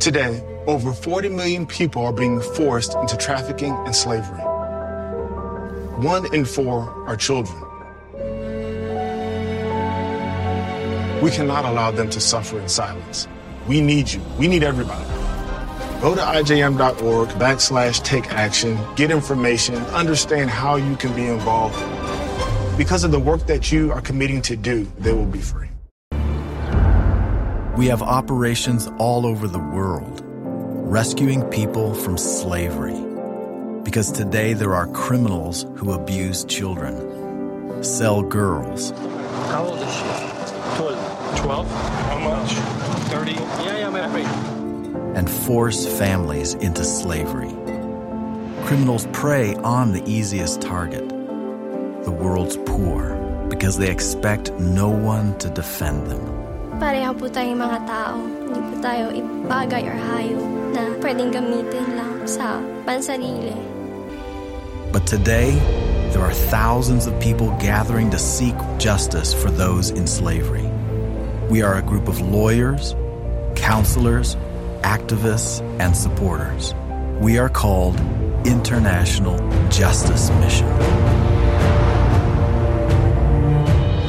Today, 0.00 0.42
over 0.66 0.92
40 0.92 1.28
million 1.28 1.66
people 1.66 2.04
are 2.04 2.12
being 2.12 2.40
forced 2.40 2.94
into 2.96 3.16
trafficking 3.16 3.72
and 3.86 3.94
slavery. 3.94 4.40
One 6.02 6.34
in 6.34 6.44
four 6.44 6.90
are 7.06 7.16
children. 7.16 7.69
We 11.22 11.30
cannot 11.30 11.66
allow 11.66 11.90
them 11.90 12.08
to 12.10 12.20
suffer 12.20 12.58
in 12.58 12.68
silence. 12.68 13.28
We 13.68 13.80
need 13.80 14.10
you. 14.10 14.22
We 14.38 14.48
need 14.48 14.62
everybody. 14.62 15.04
Go 16.00 16.14
to 16.14 16.20
ijm.org 16.22 17.28
backslash 17.30 18.02
take 18.02 18.32
action, 18.32 18.78
get 18.96 19.10
information, 19.10 19.76
understand 19.92 20.48
how 20.48 20.76
you 20.76 20.96
can 20.96 21.14
be 21.14 21.26
involved. 21.26 21.78
Because 22.78 23.04
of 23.04 23.10
the 23.10 23.20
work 23.20 23.46
that 23.48 23.70
you 23.70 23.92
are 23.92 24.00
committing 24.00 24.40
to 24.42 24.56
do, 24.56 24.90
they 24.98 25.12
will 25.12 25.26
be 25.26 25.40
free. 25.40 25.68
We 27.76 27.88
have 27.88 28.00
operations 28.00 28.88
all 28.98 29.26
over 29.26 29.46
the 29.46 29.58
world, 29.58 30.22
rescuing 30.24 31.42
people 31.50 31.92
from 31.92 32.16
slavery. 32.16 32.98
Because 33.82 34.10
today 34.10 34.54
there 34.54 34.74
are 34.74 34.86
criminals 34.86 35.66
who 35.76 35.92
abuse 35.92 36.46
children, 36.46 37.84
sell 37.84 38.22
girls, 38.22 38.92
How 39.48 39.66
old 39.66 39.78
is 39.80 39.94
she? 39.94 40.29
12. 41.36 41.66
12? 41.66 41.70
How 42.10 42.18
much? 42.18 42.54
30? 43.10 43.32
Yeah, 43.32 43.78
yeah, 43.78 43.86
I'm 43.86 43.96
afraid. 43.96 44.60
and 45.14 45.28
force 45.28 45.86
families 45.98 46.54
into 46.54 46.84
slavery. 46.84 47.50
Criminals 48.64 49.06
prey 49.12 49.54
on 49.56 49.92
the 49.92 50.02
easiest 50.08 50.60
target, 50.60 51.08
the 52.04 52.10
world's 52.10 52.56
poor, 52.64 53.16
because 53.48 53.78
they 53.78 53.90
expect 53.90 54.52
no 54.60 54.88
one 54.88 55.36
to 55.38 55.50
defend 55.50 56.06
them. 56.06 56.22
Pareho 56.80 57.12
po 57.12 57.28
tayong 57.28 57.60
mga 57.60 57.78
tao. 57.84 58.16
Hindi 58.16 58.60
po 58.72 58.74
tayo 58.80 59.04
ibagay 59.12 59.82
or 59.84 59.98
hayop 59.98 60.48
na 60.72 60.82
pwedeng 61.04 61.28
gamitin 61.34 61.86
lang 61.98 62.24
sa 62.24 62.56
pansarili. 62.88 63.52
But 64.94 65.04
today, 65.04 65.58
there 66.14 66.24
are 66.24 66.34
thousands 66.48 67.04
of 67.04 67.12
people 67.20 67.52
gathering 67.60 68.08
to 68.14 68.18
seek 68.18 68.56
justice 68.78 69.34
for 69.34 69.50
those 69.50 69.90
in 69.92 70.06
slavery. 70.06 70.66
We 71.50 71.62
are 71.62 71.78
a 71.78 71.82
group 71.82 72.06
of 72.06 72.20
lawyers, 72.20 72.94
counselors, 73.56 74.36
activists, 74.82 75.60
and 75.80 75.96
supporters. 75.96 76.74
We 77.20 77.38
are 77.38 77.48
called 77.48 77.98
International 78.46 79.36
Justice 79.68 80.30
Mission. 80.38 80.68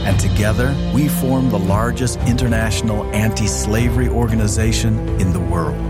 And 0.05 0.19
together, 0.19 0.75
we 0.93 1.07
form 1.07 1.49
the 1.49 1.57
largest 1.57 2.19
international 2.19 3.05
anti 3.05 3.47
slavery 3.47 4.07
organization 4.07 4.99
in 5.19 5.33
the 5.33 5.39
world. 5.39 5.81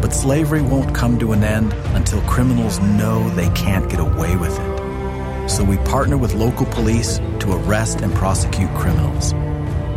But 0.00 0.14
slavery 0.14 0.62
won't 0.62 0.94
come 0.94 1.18
to 1.18 1.32
an 1.32 1.44
end 1.44 1.74
until 1.94 2.22
criminals 2.22 2.80
know 2.80 3.28
they 3.34 3.50
can't 3.50 3.90
get 3.90 4.00
away 4.00 4.34
with 4.34 4.58
it. 4.58 5.50
So 5.50 5.62
we 5.62 5.76
partner 5.76 6.16
with 6.16 6.32
local 6.32 6.64
police 6.64 7.18
to 7.40 7.52
arrest 7.52 8.00
and 8.00 8.14
prosecute 8.14 8.74
criminals. 8.76 9.34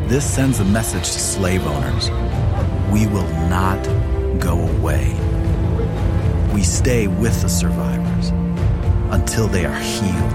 This 0.07 0.25
sends 0.25 0.59
a 0.59 0.65
message 0.65 1.11
to 1.11 1.19
slave 1.19 1.65
owners 1.65 2.09
we 2.93 3.07
will 3.07 3.27
not 3.49 3.81
go 4.39 4.59
away. 4.77 5.13
We 6.53 6.61
stay 6.61 7.07
with 7.07 7.41
the 7.41 7.49
survivors 7.49 8.29
until 9.09 9.47
they 9.47 9.65
are 9.65 9.79
healed, 9.79 10.33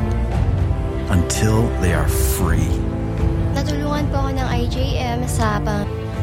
until 1.09 1.69
they 1.81 1.95
are 1.95 2.09
free. 2.09 2.67
Natulungan 3.55 4.11
po 4.11 4.27
ako 4.27 4.31
ng 4.35 4.49
IJM 4.67 5.21
sa 5.31 5.63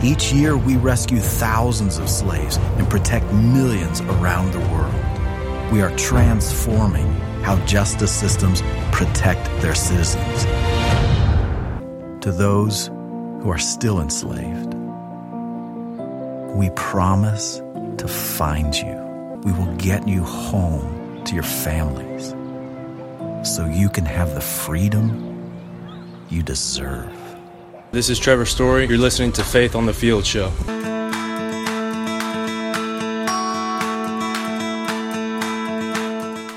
Each 0.04 0.34
year, 0.34 0.58
we 0.60 0.76
rescue 0.76 1.24
thousands 1.24 1.98
of 2.04 2.12
slaves 2.12 2.60
and 2.76 2.84
protect 2.92 3.32
millions 3.32 4.02
around 4.20 4.52
the 4.52 4.64
world. 4.74 4.92
We 5.72 5.80
are 5.80 5.96
transforming 5.96 7.08
how 7.48 7.56
justice 7.64 8.12
systems 8.12 8.60
protect 8.92 9.48
their 9.64 9.74
citizens. 9.74 10.44
To 12.20 12.36
those 12.36 12.92
who 13.46 13.52
are 13.52 13.60
still 13.60 14.02
enslaved, 14.02 14.74
we 16.56 16.72
promise 16.72 17.62
to 18.00 18.08
find 18.08 18.74
you. 18.74 18.96
We 19.44 19.52
will 19.52 19.72
get 19.76 20.08
you 20.08 20.24
home 20.24 21.24
to 21.26 21.36
your 21.36 21.44
families 21.44 22.34
so 23.44 23.68
you 23.68 23.88
can 23.88 24.04
have 24.04 24.34
the 24.34 24.42
freedom 24.42 25.54
you 26.28 26.42
deserve. 26.42 27.14
This 27.92 28.10
is 28.10 28.18
Trevor 28.18 28.48
Story. 28.48 28.88
You're 28.88 28.98
listening 28.98 29.32
to 29.34 29.44
Faith 29.44 29.76
on 29.76 29.86
the 29.86 29.94
Field 29.94 30.26
show. 30.26 30.52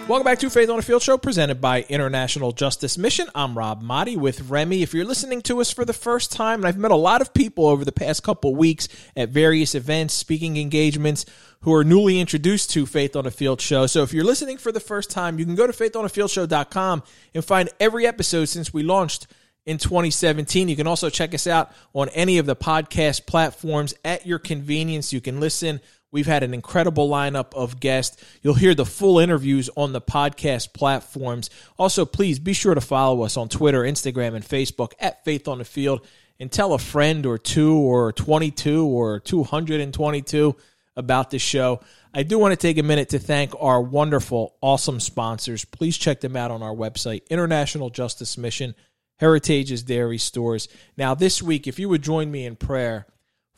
Welcome 0.08 0.24
back 0.24 0.38
to 0.38 0.48
Faith 0.48 0.70
on 0.70 0.78
the 0.78 0.82
Field 0.82 1.02
Show, 1.02 1.18
presented 1.18 1.60
by 1.60 1.82
International 1.82 2.50
Justice 2.52 2.96
Mission. 2.96 3.26
I'm 3.34 3.58
Rob 3.58 3.82
Maaddi 3.82 4.16
with 4.16 4.48
Remy. 4.48 4.80
If 4.80 4.94
you're 4.94 5.04
listening 5.04 5.42
to 5.42 5.60
us 5.60 5.70
for 5.70 5.84
the 5.84 5.92
first 5.92 6.32
time, 6.32 6.60
and 6.60 6.66
I've 6.66 6.78
met 6.78 6.92
a 6.92 6.96
lot 6.96 7.20
of 7.20 7.34
people 7.34 7.66
over 7.66 7.84
the 7.84 7.92
past 7.92 8.22
couple 8.22 8.56
weeks 8.56 8.88
at 9.14 9.28
various 9.28 9.74
events, 9.74 10.14
speaking 10.14 10.56
engagements, 10.56 11.26
who 11.60 11.74
are 11.74 11.84
newly 11.84 12.20
introduced 12.20 12.70
to 12.70 12.86
Faith 12.86 13.16
on 13.16 13.24
the 13.24 13.30
Field 13.30 13.60
Show. 13.60 13.86
So 13.86 14.02
if 14.02 14.14
you're 14.14 14.24
listening 14.24 14.56
for 14.56 14.72
the 14.72 14.80
first 14.80 15.10
time, 15.10 15.38
you 15.38 15.44
can 15.44 15.54
go 15.54 15.66
to 15.66 15.74
faithonthefieldShow.com 15.74 17.02
and 17.34 17.44
find 17.44 17.68
every 17.78 18.06
episode 18.06 18.46
since 18.46 18.72
we 18.72 18.82
launched 18.82 19.26
in 19.66 19.76
2017. 19.76 20.70
You 20.70 20.76
can 20.76 20.86
also 20.86 21.10
check 21.10 21.34
us 21.34 21.46
out 21.46 21.70
on 21.92 22.08
any 22.14 22.38
of 22.38 22.46
the 22.46 22.56
podcast 22.56 23.26
platforms 23.26 23.92
at 24.06 24.26
your 24.26 24.38
convenience. 24.38 25.12
You 25.12 25.20
can 25.20 25.38
listen. 25.38 25.82
We've 26.10 26.26
had 26.26 26.42
an 26.42 26.54
incredible 26.54 27.08
lineup 27.08 27.52
of 27.54 27.80
guests. 27.80 28.22
You'll 28.42 28.54
hear 28.54 28.74
the 28.74 28.86
full 28.86 29.18
interviews 29.18 29.68
on 29.76 29.92
the 29.92 30.00
podcast 30.00 30.72
platforms. 30.72 31.50
Also, 31.78 32.06
please 32.06 32.38
be 32.38 32.54
sure 32.54 32.74
to 32.74 32.80
follow 32.80 33.22
us 33.22 33.36
on 33.36 33.48
Twitter, 33.48 33.82
Instagram, 33.82 34.34
and 34.34 34.44
Facebook 34.44 34.92
at 34.98 35.24
Faith 35.24 35.48
on 35.48 35.58
the 35.58 35.64
Field 35.64 36.06
and 36.40 36.50
tell 36.50 36.72
a 36.72 36.78
friend 36.78 37.26
or 37.26 37.36
two 37.36 37.76
or 37.76 38.12
22 38.12 38.86
or 38.86 39.20
222 39.20 40.56
about 40.96 41.30
the 41.30 41.38
show. 41.38 41.80
I 42.14 42.22
do 42.22 42.38
want 42.38 42.52
to 42.52 42.56
take 42.56 42.78
a 42.78 42.82
minute 42.82 43.10
to 43.10 43.18
thank 43.18 43.52
our 43.60 43.80
wonderful, 43.80 44.56
awesome 44.62 45.00
sponsors. 45.00 45.64
Please 45.64 45.98
check 45.98 46.20
them 46.20 46.36
out 46.36 46.50
on 46.50 46.62
our 46.62 46.74
website, 46.74 47.28
International 47.28 47.90
Justice 47.90 48.38
Mission, 48.38 48.74
Heritage's 49.16 49.82
Dairy 49.82 50.18
Stores. 50.18 50.68
Now, 50.96 51.14
this 51.14 51.42
week, 51.42 51.66
if 51.66 51.78
you 51.78 51.88
would 51.88 52.02
join 52.02 52.30
me 52.30 52.46
in 52.46 52.56
prayer 52.56 53.06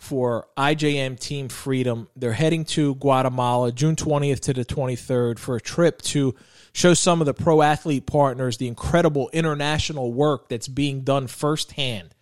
for 0.00 0.48
IJM 0.56 1.20
Team 1.20 1.50
Freedom, 1.50 2.08
they're 2.16 2.32
heading 2.32 2.64
to 2.64 2.94
Guatemala 2.94 3.70
June 3.70 3.96
20th 3.96 4.40
to 4.40 4.54
the 4.54 4.64
23rd 4.64 5.38
for 5.38 5.56
a 5.56 5.60
trip 5.60 6.00
to 6.00 6.34
show 6.72 6.94
some 6.94 7.20
of 7.20 7.26
the 7.26 7.34
pro 7.34 7.60
athlete 7.60 8.06
partners 8.06 8.56
the 8.56 8.66
incredible 8.66 9.28
international 9.34 10.10
work 10.10 10.48
that's 10.48 10.68
being 10.68 11.02
done 11.02 11.26
firsthand 11.26 12.14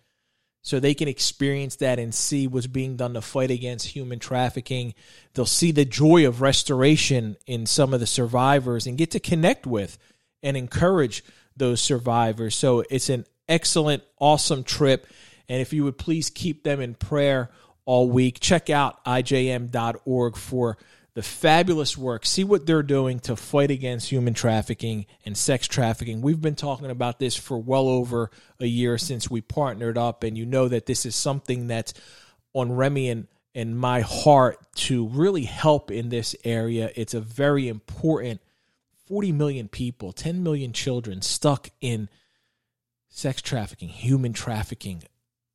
so 0.61 0.77
they 0.77 0.93
can 0.93 1.07
experience 1.07 1.77
that 1.77 1.99
and 1.99 2.13
see 2.13 2.47
what's 2.47 2.67
being 2.67 2.97
done 2.97 3.13
to 3.13 3.21
fight 3.21 3.49
against 3.49 3.87
human 3.87 4.19
trafficking. 4.19 4.93
They'll 5.33 5.45
see 5.45 5.71
the 5.71 5.85
joy 5.85 6.27
of 6.27 6.41
restoration 6.41 7.37
in 7.47 7.65
some 7.65 7.93
of 7.93 8.01
the 8.01 8.05
survivors 8.05 8.87
and 8.87 8.97
get 8.97 9.11
to 9.11 9.21
connect 9.21 9.65
with 9.65 9.97
and 10.43 10.57
encourage 10.57 11.23
those 11.55 11.79
survivors. 11.79 12.55
So 12.55 12.83
it's 12.89 13.07
an 13.07 13.25
excellent, 13.47 14.03
awesome 14.19 14.65
trip. 14.65 15.07
And 15.47 15.61
if 15.61 15.71
you 15.71 15.85
would 15.85 15.97
please 15.97 16.29
keep 16.29 16.63
them 16.63 16.81
in 16.81 16.93
prayer 16.93 17.49
all 17.89 18.07
week, 18.07 18.39
check 18.39 18.69
out 18.69 19.03
ijm.org 19.03 20.37
for 20.37 20.77
the 21.15 21.23
fabulous 21.23 21.97
work. 21.97 22.23
See 22.23 22.43
what 22.43 22.67
they're 22.67 22.83
doing 22.83 23.19
to 23.21 23.35
fight 23.35 23.71
against 23.71 24.11
human 24.11 24.35
trafficking 24.35 25.07
and 25.25 25.35
sex 25.35 25.67
trafficking. 25.67 26.21
We've 26.21 26.39
been 26.39 26.53
talking 26.53 26.91
about 26.91 27.17
this 27.17 27.35
for 27.35 27.57
well 27.57 27.87
over 27.87 28.29
a 28.59 28.67
year 28.67 28.99
since 28.99 29.31
we 29.31 29.41
partnered 29.41 29.97
up, 29.97 30.21
and 30.21 30.37
you 30.37 30.45
know 30.45 30.67
that 30.67 30.85
this 30.85 31.03
is 31.03 31.15
something 31.15 31.65
that's 31.65 31.95
on 32.53 32.71
Remy 32.71 33.09
and, 33.09 33.27
and 33.55 33.75
my 33.75 34.01
heart 34.01 34.59
to 34.75 35.07
really 35.07 35.45
help 35.45 35.89
in 35.89 36.09
this 36.09 36.35
area. 36.43 36.91
It's 36.95 37.15
a 37.15 37.19
very 37.19 37.67
important 37.67 38.39
40 39.07 39.31
million 39.31 39.67
people, 39.67 40.13
10 40.13 40.43
million 40.43 40.73
children 40.73 41.23
stuck 41.23 41.71
in 41.81 42.07
sex 43.07 43.41
trafficking, 43.41 43.89
human 43.89 44.33
trafficking 44.33 45.01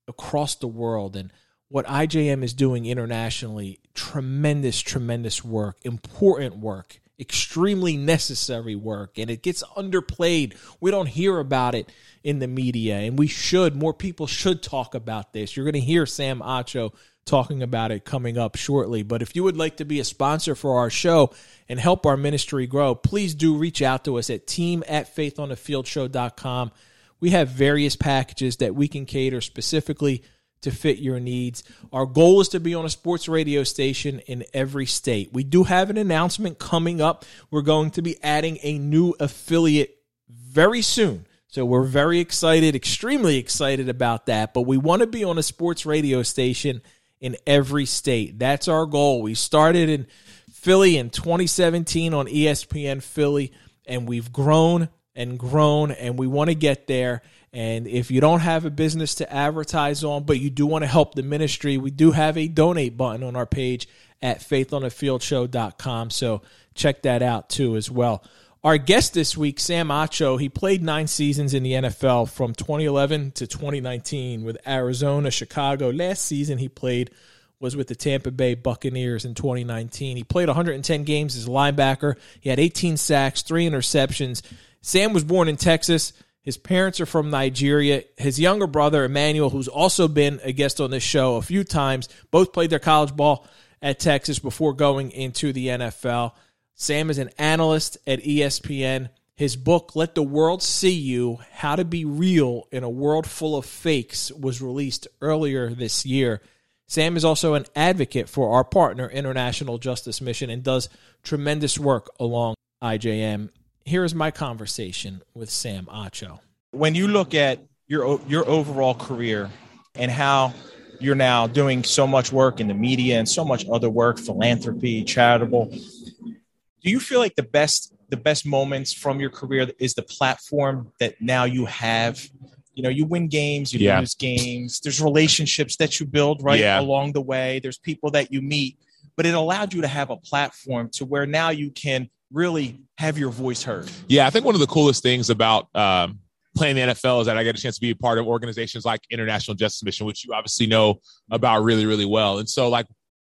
across 0.09 0.57
the 0.57 0.67
world. 0.67 1.15
And 1.15 1.31
what 1.69 1.87
IJM 1.87 2.43
is 2.43 2.55
doing 2.55 2.87
internationally, 2.87 3.81
tremendous, 3.95 4.81
tremendous 4.81 5.45
work, 5.45 5.79
important 5.83 6.59
work, 6.59 7.01
extremely 7.19 7.97
necessary 7.97 8.75
work, 8.75 9.19
and 9.19 9.31
it 9.31 9.43
gets 9.43 9.63
underplayed. 9.77 10.57
We 10.81 10.91
don't 10.91 11.07
hear 11.07 11.39
about 11.39 11.75
it 11.75 11.91
in 12.23 12.39
the 12.39 12.49
media, 12.49 12.97
and 12.97 13.19
we 13.19 13.27
should. 13.27 13.77
More 13.77 13.95
people 13.95 14.27
should 14.27 14.63
talk 14.63 14.95
about 14.95 15.33
this. 15.33 15.57
You're 15.57 15.65
going 15.65 15.75
to 15.75 15.81
hear 15.81 16.07
Sam 16.07 16.41
Acho 16.41 16.93
talking 17.25 17.63
about 17.63 17.91
it 17.91 18.05
coming 18.05 18.37
up 18.37 18.57
shortly. 18.57 19.03
But 19.03 19.23
if 19.23 19.35
you 19.35 19.45
would 19.45 19.57
like 19.57 19.79
to 19.79 19.85
be 19.85 20.01
a 20.01 20.05
sponsor 20.05 20.55
for 20.55 20.79
our 20.79 20.91
show 20.91 21.33
and 21.69 21.81
help 21.81 22.05
our 22.05 22.17
ministry 22.17 22.67
grow, 22.67 22.95
please 22.95 23.35
do 23.35 23.57
reach 23.57 23.81
out 23.81 24.05
to 24.05 24.19
us 24.19 24.31
at 24.31 24.47
team 24.47 24.85
at 24.87 25.15
faithonthefieldshow.com. 25.15 26.73
We 27.21 27.31
have 27.31 27.49
various 27.49 27.97
packages 27.97 28.59
that 28.59 28.75
we 28.75 28.89
can 28.89 29.07
cater 29.07 29.41
specifically 29.41 30.23
to 30.65 30.71
fit 30.71 30.99
your 30.99 31.21
needs. 31.21 31.63
Our 31.93 32.07
goal 32.07 32.41
is 32.41 32.49
to 32.49 32.61
be 32.61 32.75
on 32.75 32.85
a 32.85 32.91
sports 32.91 33.29
radio 33.29 33.65
station 33.65 34.21
in 34.21 34.45
every 34.53 34.87
state. 34.87 35.33
We 35.33 35.45
do 35.45 35.65
have 35.65 35.91
an 35.91 35.97
announcement 35.97 36.59
coming 36.59 37.01
up. 37.01 37.25
We're 37.51 37.63
going 37.63 37.91
to 37.93 38.03
be 38.03 38.23
adding 38.23 38.59
a 38.63 38.79
new 38.79 39.15
affiliate 39.21 39.99
very 40.29 40.83
soon. 40.83 41.27
So 41.49 41.65
we're 41.65 41.85
very 41.85 42.19
excited, 42.19 42.75
extremely 42.75 43.37
excited 43.37 43.89
about 43.89 44.27
that. 44.27 44.53
But 44.53 44.63
we 44.63 44.77
want 44.77 45.01
to 45.01 45.07
be 45.07 45.23
on 45.23 45.39
a 45.39 45.43
sports 45.43 45.87
radio 45.87 46.23
station 46.23 46.83
in 47.21 47.37
every 47.47 47.87
state. 47.87 48.39
That's 48.39 48.67
our 48.67 48.87
goal. 48.87 49.23
We 49.23 49.35
started 49.35 49.89
in 49.89 50.07
Philly 50.51 50.97
in 50.97 51.11
2017 51.11 52.13
on 52.13 52.27
ESPN 52.27 53.03
Philly, 53.03 53.53
and 53.87 54.09
we've 54.09 54.33
grown 54.33 54.89
and 55.15 55.39
grown, 55.39 55.93
and 55.93 56.19
we 56.19 56.27
want 56.27 56.49
to 56.49 56.55
get 56.55 56.87
there. 56.87 57.23
And 57.55 57.87
if 57.87 58.11
you 58.11 58.21
don't 58.21 58.41
have 58.41 58.65
a 58.65 58.71
business 58.71 59.15
to 59.17 59.33
advertise 59.33 60.03
on, 60.03 60.25
but 60.25 60.41
you 60.41 60.51
do 60.51 60.67
want 60.67 60.83
to 60.83 60.89
help 60.89 61.15
the 61.15 61.23
ministry, 61.23 61.77
we 61.77 61.93
do 61.93 62.11
have 62.11 62.37
a 62.37 62.49
donate 62.49 62.97
button 62.97 63.23
on 63.23 63.37
our 63.37 63.47
page 63.47 63.89
at 64.21 64.41
faithonthefieldshow.com. 64.41 66.11
So 66.11 66.43
check 66.75 67.03
that 67.03 67.23
out 67.23 67.49
too 67.49 67.77
as 67.77 67.89
well. 67.89 68.25
Our 68.65 68.77
guest 68.77 69.15
this 69.15 69.37
week, 69.37 69.61
Sam 69.61 69.89
Acho, 69.89 70.41
he 70.41 70.49
played 70.49 70.83
nine 70.83 71.07
seasons 71.07 71.55
in 71.55 71.63
the 71.63 71.73
NFL 71.73 72.29
from 72.29 72.55
2011 72.55 73.33
to 73.33 73.47
2019 73.47 74.43
with 74.43 74.57
Arizona, 74.67 75.31
Chicago. 75.31 75.91
Last 75.91 76.25
season 76.25 76.59
he 76.59 76.69
played 76.69 77.13
was 77.61 77.77
with 77.77 77.87
the 77.87 77.95
Tampa 77.95 78.33
Bay 78.33 78.55
Buccaneers 78.55 79.25
in 79.25 79.35
2019. 79.35 80.17
He 80.17 80.25
played 80.25 80.49
110 80.49 81.05
games 81.05 81.37
as 81.37 81.47
a 81.47 81.51
linebacker. 81.51 82.17
He 82.41 82.49
had 82.49 82.59
18 82.59 82.97
sacks, 82.97 83.43
three 83.43 83.69
interceptions. 83.69 84.43
Sam 84.81 85.13
was 85.13 85.25
born 85.25 85.49
in 85.49 85.57
Texas. 85.57 86.13
His 86.45 86.59
parents 86.59 87.01
are 87.01 87.07
from 87.07 87.31
Nigeria. 87.31 88.05
His 88.19 88.39
younger 88.39 88.67
brother, 88.67 89.05
Emmanuel, 89.05 89.49
who's 89.49 89.67
also 89.67 90.09
been 90.09 90.41
a 90.45 90.53
guest 90.53 90.79
on 90.79 90.91
this 90.91 91.03
show 91.03 91.37
a 91.37 91.43
few 91.43 91.65
times, 91.65 92.09
both 92.31 92.53
played 92.53 92.69
their 92.69 92.79
college 92.79 93.17
ball 93.17 93.47
at 93.81 93.99
Texas 93.99 94.39
before 94.39 94.75
going 94.75 95.11
into 95.11 95.55
the 95.55 95.69
NFL. 95.69 96.33
Sam 96.75 97.09
is 97.09 97.17
an 97.19 97.31
analyst 97.39 97.97
at 98.07 98.23
ESPN. 98.23 99.09
His 99.37 99.57
book, 99.57 99.97
Let 99.97 100.15
the 100.15 100.23
World 100.23 100.63
See 100.63 100.93
You 100.93 101.39
How 101.53 101.77
to 101.77 101.85
Be 101.85 102.05
Real 102.05 102.69
in 102.71 102.85
a 102.85 102.91
World 102.91 103.27
Full 103.27 103.57
of 103.57 103.65
Fakes, 103.65 104.31
was 104.31 104.61
released 104.61 105.09
earlier 105.23 105.71
this 105.71 106.05
year. 106.05 106.43
Sam 106.87 107.17
is 107.17 107.25
also 107.25 107.55
an 107.55 107.65
advocate 107.75 108.29
for 108.29 108.55
our 108.55 108.65
partner, 108.65 109.09
International 109.09 109.79
Justice 109.79 110.21
Mission, 110.21 110.51
and 110.51 110.63
does 110.63 110.91
tremendous 111.23 111.79
work 111.79 112.11
along 112.21 112.55
IJM 112.83 113.49
here's 113.85 114.15
my 114.15 114.31
conversation 114.31 115.23
with 115.35 115.51
Sam 115.51 115.87
Acho. 115.87 116.41
When 116.71 116.95
you 116.95 117.09
look 117.09 117.35
at 117.35 117.61
your 117.87 118.21
your 118.27 118.49
overall 118.49 118.95
career 118.95 119.51
and 119.95 120.11
how 120.11 120.55
you're 121.01 121.15
now 121.15 121.47
doing 121.47 121.85
so 121.85 122.07
much 122.07 122.33
work 122.33 122.61
in 122.61 122.69
the 122.69 122.75
media 122.75 123.19
and 123.19 123.29
so 123.29 123.45
much 123.45 123.65
other 123.71 123.91
work, 123.91 124.19
philanthropy, 124.19 125.05
charitable, 125.05 125.67
do 125.67 126.91
you 126.91 126.99
feel 126.99 127.21
like 127.21 127.35
the 127.37 127.43
best 127.43 127.95
the 128.09 128.17
best 128.17 128.47
moments 128.47 128.93
from 128.93 129.21
your 129.21 129.31
career 129.31 129.71
is 129.79 129.95
the 129.95 130.03
platform 130.03 130.93
that 131.01 131.21
now 131.21 131.45
you 131.45 131.67
have? 131.67 132.27
You 132.75 132.83
know, 132.83 132.89
you 132.89 133.05
win 133.05 133.29
games, 133.29 133.73
you 133.73 133.79
yeah. 133.81 134.01
lose 134.01 134.17
games. 134.17 134.81
There's 134.81 135.01
relationships 135.01 135.77
that 135.77 136.01
you 136.01 136.07
build 136.07 136.43
right 136.43 136.59
yeah. 136.59 136.81
along 136.81 137.13
the 137.13 137.21
way. 137.21 137.61
There's 137.61 137.79
people 137.79 138.11
that 138.13 138.33
you 138.33 138.43
meet, 138.43 138.79
but 139.17 139.27
it 139.27 139.35
allowed 139.35 139.73
you 139.73 139.83
to 139.83 139.87
have 139.87 140.11
a 140.11 140.17
platform 140.17 140.89
to 140.95 141.05
where 141.05 141.25
now 141.25 141.51
you 141.51 141.71
can 141.71 142.11
really 142.33 142.81
have 142.99 143.19
your 143.19 143.31
voice 143.31 143.63
heard. 143.63 143.91
Yeah, 144.09 144.27
I 144.27 144.31
think 144.31 144.45
one 144.45 144.55
of 144.55 144.61
the 144.61 144.67
coolest 144.67 145.03
things 145.03 145.31
about 145.31 145.69
um, 145.75 146.21
playing 146.57 146.77
the 146.77 146.83
NFL 146.83 147.21
is 147.21 147.27
that 147.27 147.37
I 147.37 147.45
get 147.45 147.59
a 147.59 147.61
chance 147.61 147.77
to 147.77 147.81
be 147.81 147.91
a 147.91 147.97
part 147.97 148.19
of 148.19 148.27
organizations 148.27 148.85
like 148.85 149.01
International 149.11 149.55
Justice 149.55 149.83
Mission, 149.83 150.07
which 150.07 150.25
you 150.25 150.33
obviously 150.35 150.67
know 150.67 151.01
about 151.31 151.63
really, 151.63 151.87
really 151.87 152.07
well. 152.07 152.39
And 152.39 152.49
so, 152.49 152.69
like, 152.69 152.87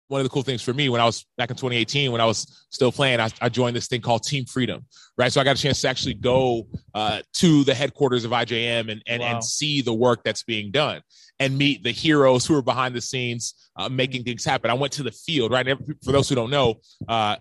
one 0.07 0.19
of 0.19 0.25
the 0.25 0.29
cool 0.29 0.43
things 0.43 0.61
for 0.61 0.73
me 0.73 0.89
when 0.89 1.01
I 1.01 1.05
was 1.05 1.25
back 1.37 1.49
in 1.49 1.55
2018, 1.55 2.11
when 2.11 2.21
I 2.21 2.25
was 2.25 2.65
still 2.69 2.91
playing, 2.91 3.19
I, 3.19 3.29
I 3.41 3.49
joined 3.49 3.75
this 3.75 3.87
thing 3.87 4.01
called 4.01 4.23
Team 4.23 4.45
Freedom, 4.45 4.85
right? 5.17 5.31
So 5.31 5.41
I 5.41 5.43
got 5.43 5.57
a 5.57 5.61
chance 5.61 5.81
to 5.81 5.87
actually 5.87 6.13
go 6.13 6.67
uh, 6.93 7.21
to 7.35 7.63
the 7.63 7.73
headquarters 7.73 8.25
of 8.25 8.31
IJM 8.31 8.91
and 8.91 9.01
and, 9.07 9.21
wow. 9.21 9.35
and 9.35 9.43
see 9.43 9.81
the 9.81 9.93
work 9.93 10.23
that's 10.23 10.43
being 10.43 10.71
done 10.71 11.01
and 11.39 11.57
meet 11.57 11.83
the 11.83 11.91
heroes 11.91 12.45
who 12.45 12.55
are 12.55 12.61
behind 12.61 12.93
the 12.93 13.01
scenes 13.01 13.55
uh, 13.75 13.89
making 13.89 14.23
things 14.23 14.45
happen. 14.45 14.69
I 14.69 14.75
went 14.75 14.93
to 14.93 15.03
the 15.03 15.11
field, 15.11 15.51
right? 15.51 15.65
For 16.03 16.11
those 16.11 16.29
who 16.29 16.35
don't 16.35 16.51
know, 16.51 16.75
uh, 17.07 17.37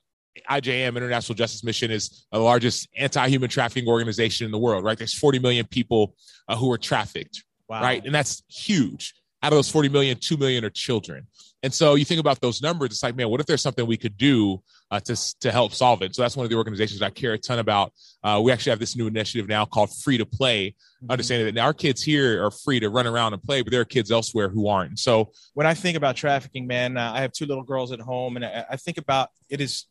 IJM, 0.51 0.97
International 0.97 1.35
Justice 1.35 1.64
Mission, 1.64 1.90
is 1.90 2.27
the 2.33 2.38
largest 2.38 2.88
anti-human 2.97 3.51
trafficking 3.51 3.88
organization 3.88 4.45
in 4.45 4.51
the 4.51 4.59
world. 4.59 4.85
Right, 4.85 4.99
there's 4.99 5.14
40 5.14 5.38
million 5.38 5.66
people 5.66 6.14
uh, 6.49 6.57
who 6.57 6.71
are 6.73 6.79
trafficked. 6.79 7.45
Wow. 7.68 7.83
Right, 7.83 8.05
and 8.05 8.14
that's 8.14 8.42
huge. 8.49 9.14
Out 9.42 9.53
of 9.53 9.57
those 9.57 9.71
40 9.71 9.88
million, 9.88 10.18
2 10.21 10.37
million 10.37 10.64
are 10.64 10.71
children. 10.71 11.27
And 11.64 11.73
so 11.73 11.95
you 11.95 12.05
think 12.05 12.21
about 12.21 12.40
those 12.40 12.61
numbers, 12.61 12.90
it's 12.90 13.03
like, 13.03 13.14
man, 13.14 13.29
what 13.29 13.40
if 13.40 13.47
there's 13.47 13.62
something 13.62 13.87
we 13.87 13.97
could 13.97 14.16
do 14.16 14.62
uh, 14.90 14.99
to, 15.01 15.38
to 15.40 15.53
help 15.53 15.73
solve 15.73 16.03
it? 16.03 16.14
So 16.14 16.23
that's 16.23 16.37
one 16.37 16.45
of 16.45 16.51
the 16.51 16.57
organizations 16.57 17.03
I 17.03 17.11
care 17.11 17.35
a 17.35 17.38
ton 17.38 17.61
about. 17.61 17.92
Uh, 18.23 18.40
we 18.42 18.51
actually 18.51 18.71
have 18.71 18.81
this 18.81 18.97
new 18.97 19.07
initiative 19.07 19.49
now 19.49 19.64
called 19.64 19.90
Free 20.03 20.18
to 20.18 20.27
Play, 20.27 20.71
mm-hmm. 20.71 21.11
understanding 21.11 21.55
that 21.55 21.61
our 21.61 21.73
kids 21.73 22.03
here 22.03 22.45
are 22.45 22.51
free 22.51 22.81
to 22.81 22.90
run 22.90 23.07
around 23.07 23.33
and 23.33 23.42
play, 23.42 23.62
but 23.62 23.71
there 23.71 23.81
are 23.81 23.85
kids 23.85 24.11
elsewhere 24.11 24.49
who 24.49 24.66
aren't. 24.66 24.99
So 24.99 25.31
when 25.55 25.66
I 25.66 25.75
think 25.75 25.97
about 25.97 26.16
trafficking, 26.16 26.66
man, 26.66 26.97
uh, 26.97 27.12
I 27.14 27.21
have 27.21 27.33
two 27.33 27.47
little 27.47 27.64
girls 27.64 27.92
at 27.92 28.01
home, 28.01 28.35
and 28.37 28.45
I, 28.45 28.64
I 28.71 28.77
think 28.77 28.99
about 28.99 29.31
it 29.49 29.61
is 29.61 29.87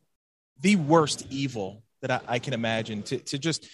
the 0.61 0.75
worst 0.75 1.25
evil 1.29 1.83
that 2.01 2.11
I, 2.11 2.21
I 2.27 2.39
can 2.39 2.53
imagine 2.53 3.03
to, 3.03 3.17
to 3.17 3.37
just 3.37 3.67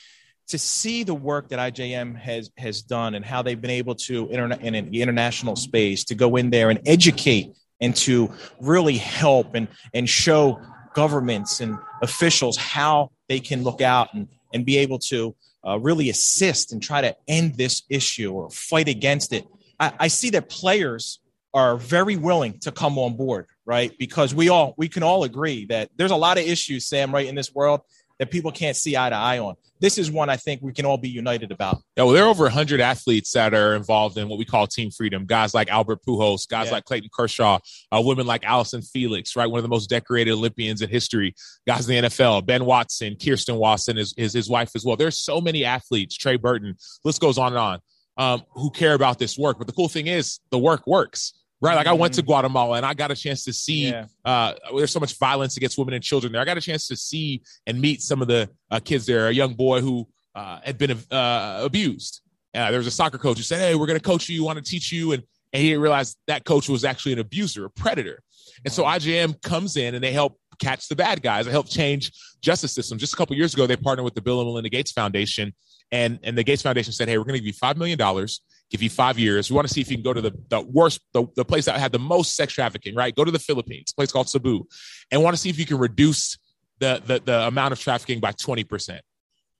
to 0.47 0.57
see 0.57 1.03
the 1.03 1.13
work 1.13 1.49
that 1.49 1.59
IJM 1.59 2.17
has 2.17 2.49
has 2.57 2.81
done 2.81 3.15
and 3.15 3.23
how 3.23 3.41
they've 3.41 3.59
been 3.59 3.71
able 3.71 3.95
to 3.95 4.27
interna- 4.27 4.61
in 4.61 4.89
the 4.89 5.01
international 5.01 5.55
space 5.55 6.05
to 6.05 6.15
go 6.15 6.35
in 6.37 6.49
there 6.49 6.69
and 6.69 6.79
educate 6.85 7.55
and 7.81 7.95
to 7.95 8.31
really 8.61 8.97
help 8.97 9.55
and 9.55 9.67
and 9.93 10.09
show 10.09 10.59
governments 10.93 11.59
and 11.59 11.77
officials 12.01 12.57
how 12.57 13.11
they 13.27 13.39
can 13.39 13.63
look 13.63 13.81
out 13.81 14.13
and 14.13 14.27
and 14.53 14.65
be 14.65 14.77
able 14.77 14.99
to 14.99 15.35
uh, 15.67 15.77
really 15.79 16.09
assist 16.09 16.71
and 16.71 16.81
try 16.81 17.01
to 17.01 17.15
end 17.27 17.55
this 17.55 17.83
issue 17.89 18.31
or 18.31 18.49
fight 18.49 18.87
against 18.87 19.33
it. 19.33 19.45
I, 19.79 19.91
I 19.99 20.07
see 20.07 20.29
that 20.31 20.49
players 20.49 21.19
are 21.53 21.75
very 21.75 22.15
willing 22.15 22.59
to 22.59 22.71
come 22.71 22.97
on 22.97 23.17
board 23.17 23.47
right? 23.67 23.91
Because 23.99 24.33
we 24.33 24.49
all 24.49 24.73
we 24.77 24.87
can 24.87 25.03
all 25.03 25.23
agree 25.23 25.65
that 25.65 25.89
there's 25.97 26.11
a 26.11 26.15
lot 26.15 26.39
of 26.39 26.45
issues, 26.45 26.87
Sam, 26.87 27.13
right 27.13 27.27
in 27.27 27.35
this 27.35 27.53
world 27.53 27.81
that 28.17 28.31
people 28.31 28.51
can't 28.51 28.75
see 28.75 28.97
eye 28.97 29.11
to 29.11 29.15
eye 29.15 29.37
on. 29.37 29.55
This 29.79 29.99
is 29.99 30.09
one 30.09 30.27
I 30.27 30.37
think 30.37 30.63
we 30.63 30.73
can 30.73 30.87
all 30.87 30.97
be 30.97 31.07
united 31.07 31.51
about. 31.51 31.83
Yeah, 31.95 32.05
well, 32.05 32.13
there 32.13 32.23
are 32.23 32.29
over 32.29 32.45
100 32.45 32.81
athletes 32.81 33.31
that 33.33 33.53
are 33.53 33.75
involved 33.75 34.17
in 34.17 34.27
what 34.27 34.39
we 34.39 34.45
call 34.45 34.65
Team 34.65 34.89
Freedom. 34.89 35.27
Guys 35.27 35.53
like 35.53 35.69
Albert 35.69 35.99
Pujols, 36.03 36.47
guys 36.47 36.67
yeah. 36.67 36.71
like 36.71 36.85
Clayton 36.85 37.11
Kershaw, 37.13 37.59
uh, 37.91 38.01
women 38.03 38.25
like 38.25 38.43
Allyson 38.43 38.81
Felix, 38.81 39.35
right? 39.35 39.45
One 39.45 39.59
of 39.59 39.63
the 39.63 39.69
most 39.69 39.87
decorated 39.87 40.31
Olympians 40.31 40.81
in 40.81 40.89
history. 40.89 41.35
Guys 41.67 41.87
in 41.87 42.03
the 42.03 42.09
NFL, 42.09 42.47
Ben 42.47 42.65
Watson, 42.65 43.17
Kirsten 43.23 43.57
Watson 43.57 43.99
is, 43.99 44.15
is 44.17 44.33
his 44.33 44.49
wife 44.49 44.71
as 44.73 44.83
well. 44.83 44.95
There's 44.95 45.19
so 45.19 45.39
many 45.39 45.63
athletes, 45.63 46.17
Trey 46.17 46.37
Burton, 46.37 46.75
list 47.03 47.21
goes 47.21 47.37
on 47.37 47.49
and 47.49 47.59
on. 47.59 47.79
um, 48.17 48.43
who 48.55 48.71
care 48.71 48.95
about 48.95 49.19
this 49.19 49.37
work. 49.37 49.59
But 49.59 49.67
the 49.67 49.73
cool 49.73 49.89
thing 49.89 50.07
is, 50.07 50.39
the 50.49 50.57
work 50.57 50.87
works. 50.87 51.33
Right, 51.59 51.75
like 51.75 51.87
I 51.87 51.93
went 51.93 52.13
to 52.15 52.21
Guatemala 52.21 52.77
and 52.77 52.85
I 52.85 52.93
got 52.93 53.09
a 53.09 53.15
chance 53.15 53.43
to 53.45 53.53
see. 53.53 53.89
Yeah. 53.89 54.05
Uh, 54.23 54.53
there's 54.75 54.91
so 54.91 54.99
much 54.99 55.17
violence 55.17 55.57
against 55.57 55.77
women 55.77 55.95
and 55.95 56.03
children 56.03 56.31
there. 56.31 56.41
I 56.41 56.45
got 56.45 56.57
a 56.57 56.61
chance 56.61 56.87
to 56.87 56.95
see 56.95 57.41
and 57.65 57.81
meet 57.81 58.03
some 58.03 58.21
of 58.21 58.27
the 58.27 58.47
uh, 58.69 58.79
kids 58.79 59.07
there. 59.07 59.27
A 59.27 59.31
young 59.31 59.55
boy 59.55 59.81
who 59.81 60.07
uh, 60.35 60.59
had 60.63 60.77
been 60.77 60.91
uh, 60.91 61.61
abused. 61.63 62.21
Uh, 62.53 62.69
there 62.69 62.77
was 62.77 62.87
a 62.87 62.91
soccer 62.91 63.17
coach 63.17 63.37
who 63.37 63.43
said, 63.43 63.59
"Hey, 63.59 63.75
we're 63.75 63.87
going 63.87 63.99
to 63.99 64.03
coach 64.03 64.29
you. 64.29 64.43
Want 64.43 64.63
to 64.63 64.63
teach 64.63 64.91
you?" 64.91 65.13
And 65.13 65.23
and 65.51 65.61
he 65.61 65.69
didn't 65.69 65.81
realize 65.81 66.15
that 66.27 66.45
coach 66.45 66.69
was 66.69 66.85
actually 66.85 67.13
an 67.13 67.19
abuser, 67.19 67.65
a 67.65 67.69
predator. 67.69 68.21
And 68.63 68.71
so 68.71 68.83
IJM 68.83 69.41
comes 69.41 69.77
in 69.77 69.95
and 69.95 70.03
they 70.03 70.11
help 70.11 70.39
catch 70.59 70.87
the 70.87 70.95
bad 70.95 71.21
guys. 71.21 71.45
They 71.45 71.51
help 71.51 71.69
change 71.69 72.11
justice 72.41 72.73
system. 72.73 72.97
Just 72.97 73.13
a 73.13 73.17
couple 73.17 73.35
years 73.35 73.53
ago, 73.53 73.67
they 73.67 73.75
partnered 73.75 74.03
with 74.03 74.15
the 74.15 74.21
Bill 74.21 74.39
and 74.39 74.47
Melinda 74.47 74.69
Gates 74.69 74.91
Foundation, 74.91 75.53
and 75.91 76.19
and 76.23 76.37
the 76.37 76.43
Gates 76.43 76.61
Foundation 76.61 76.93
said, 76.93 77.07
"Hey, 77.07 77.17
we're 77.17 77.23
going 77.23 77.33
to 77.33 77.39
give 77.39 77.47
you 77.47 77.53
five 77.53 77.77
million 77.77 77.97
dollars." 77.97 78.41
Give 78.69 78.81
you 78.81 78.89
five 78.89 79.17
years. 79.17 79.49
We 79.49 79.55
want 79.55 79.67
to 79.67 79.73
see 79.73 79.81
if 79.81 79.89
you 79.89 79.95
can 79.97 80.03
go 80.03 80.13
to 80.13 80.21
the, 80.21 80.33
the 80.49 80.61
worst, 80.61 80.99
the, 81.13 81.25
the 81.35 81.45
place 81.45 81.65
that 81.65 81.79
had 81.79 81.91
the 81.91 81.99
most 81.99 82.35
sex 82.35 82.53
trafficking, 82.53 82.95
right? 82.95 83.15
Go 83.15 83.23
to 83.23 83.31
the 83.31 83.39
Philippines, 83.39 83.91
a 83.91 83.95
place 83.95 84.11
called 84.11 84.29
Cebu, 84.29 84.65
and 85.11 85.23
want 85.23 85.35
to 85.35 85.41
see 85.41 85.49
if 85.49 85.57
you 85.57 85.65
can 85.65 85.77
reduce 85.77 86.37
the, 86.79 87.01
the, 87.05 87.21
the 87.23 87.47
amount 87.47 87.71
of 87.71 87.79
trafficking 87.79 88.19
by 88.19 88.33
20%. 88.33 88.99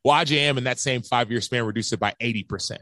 Well, 0.03 0.23
IJM 0.23 0.57
in 0.57 0.65
that 0.65 0.79
same 0.79 1.01
five 1.01 1.31
year 1.31 1.41
span 1.41 1.65
reduced 1.65 1.93
it 1.93 1.99
by 1.99 2.13
80%. 2.21 2.77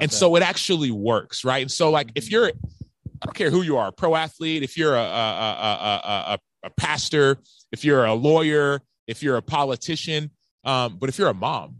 And 0.00 0.12
so 0.12 0.36
it 0.36 0.42
actually 0.42 0.90
works, 0.90 1.44
right? 1.44 1.62
And 1.62 1.70
so, 1.70 1.90
like, 1.90 2.10
if 2.14 2.30
you're, 2.30 2.46
I 2.46 3.26
don't 3.26 3.34
care 3.34 3.50
who 3.50 3.62
you 3.62 3.76
are, 3.78 3.88
a 3.88 3.92
pro 3.92 4.14
athlete, 4.14 4.62
if 4.62 4.76
you're 4.76 4.94
a, 4.94 5.00
a, 5.00 5.02
a, 5.04 6.00
a, 6.04 6.38
a 6.64 6.70
pastor, 6.70 7.38
if 7.72 7.84
you're 7.84 8.04
a 8.04 8.14
lawyer, 8.14 8.80
if 9.06 9.22
you're 9.22 9.36
a 9.36 9.42
politician, 9.42 10.30
um, 10.64 10.98
but 10.98 11.08
if 11.08 11.18
you're 11.18 11.28
a 11.28 11.34
mom 11.34 11.78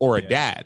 or 0.00 0.16
a 0.16 0.22
dad, 0.22 0.64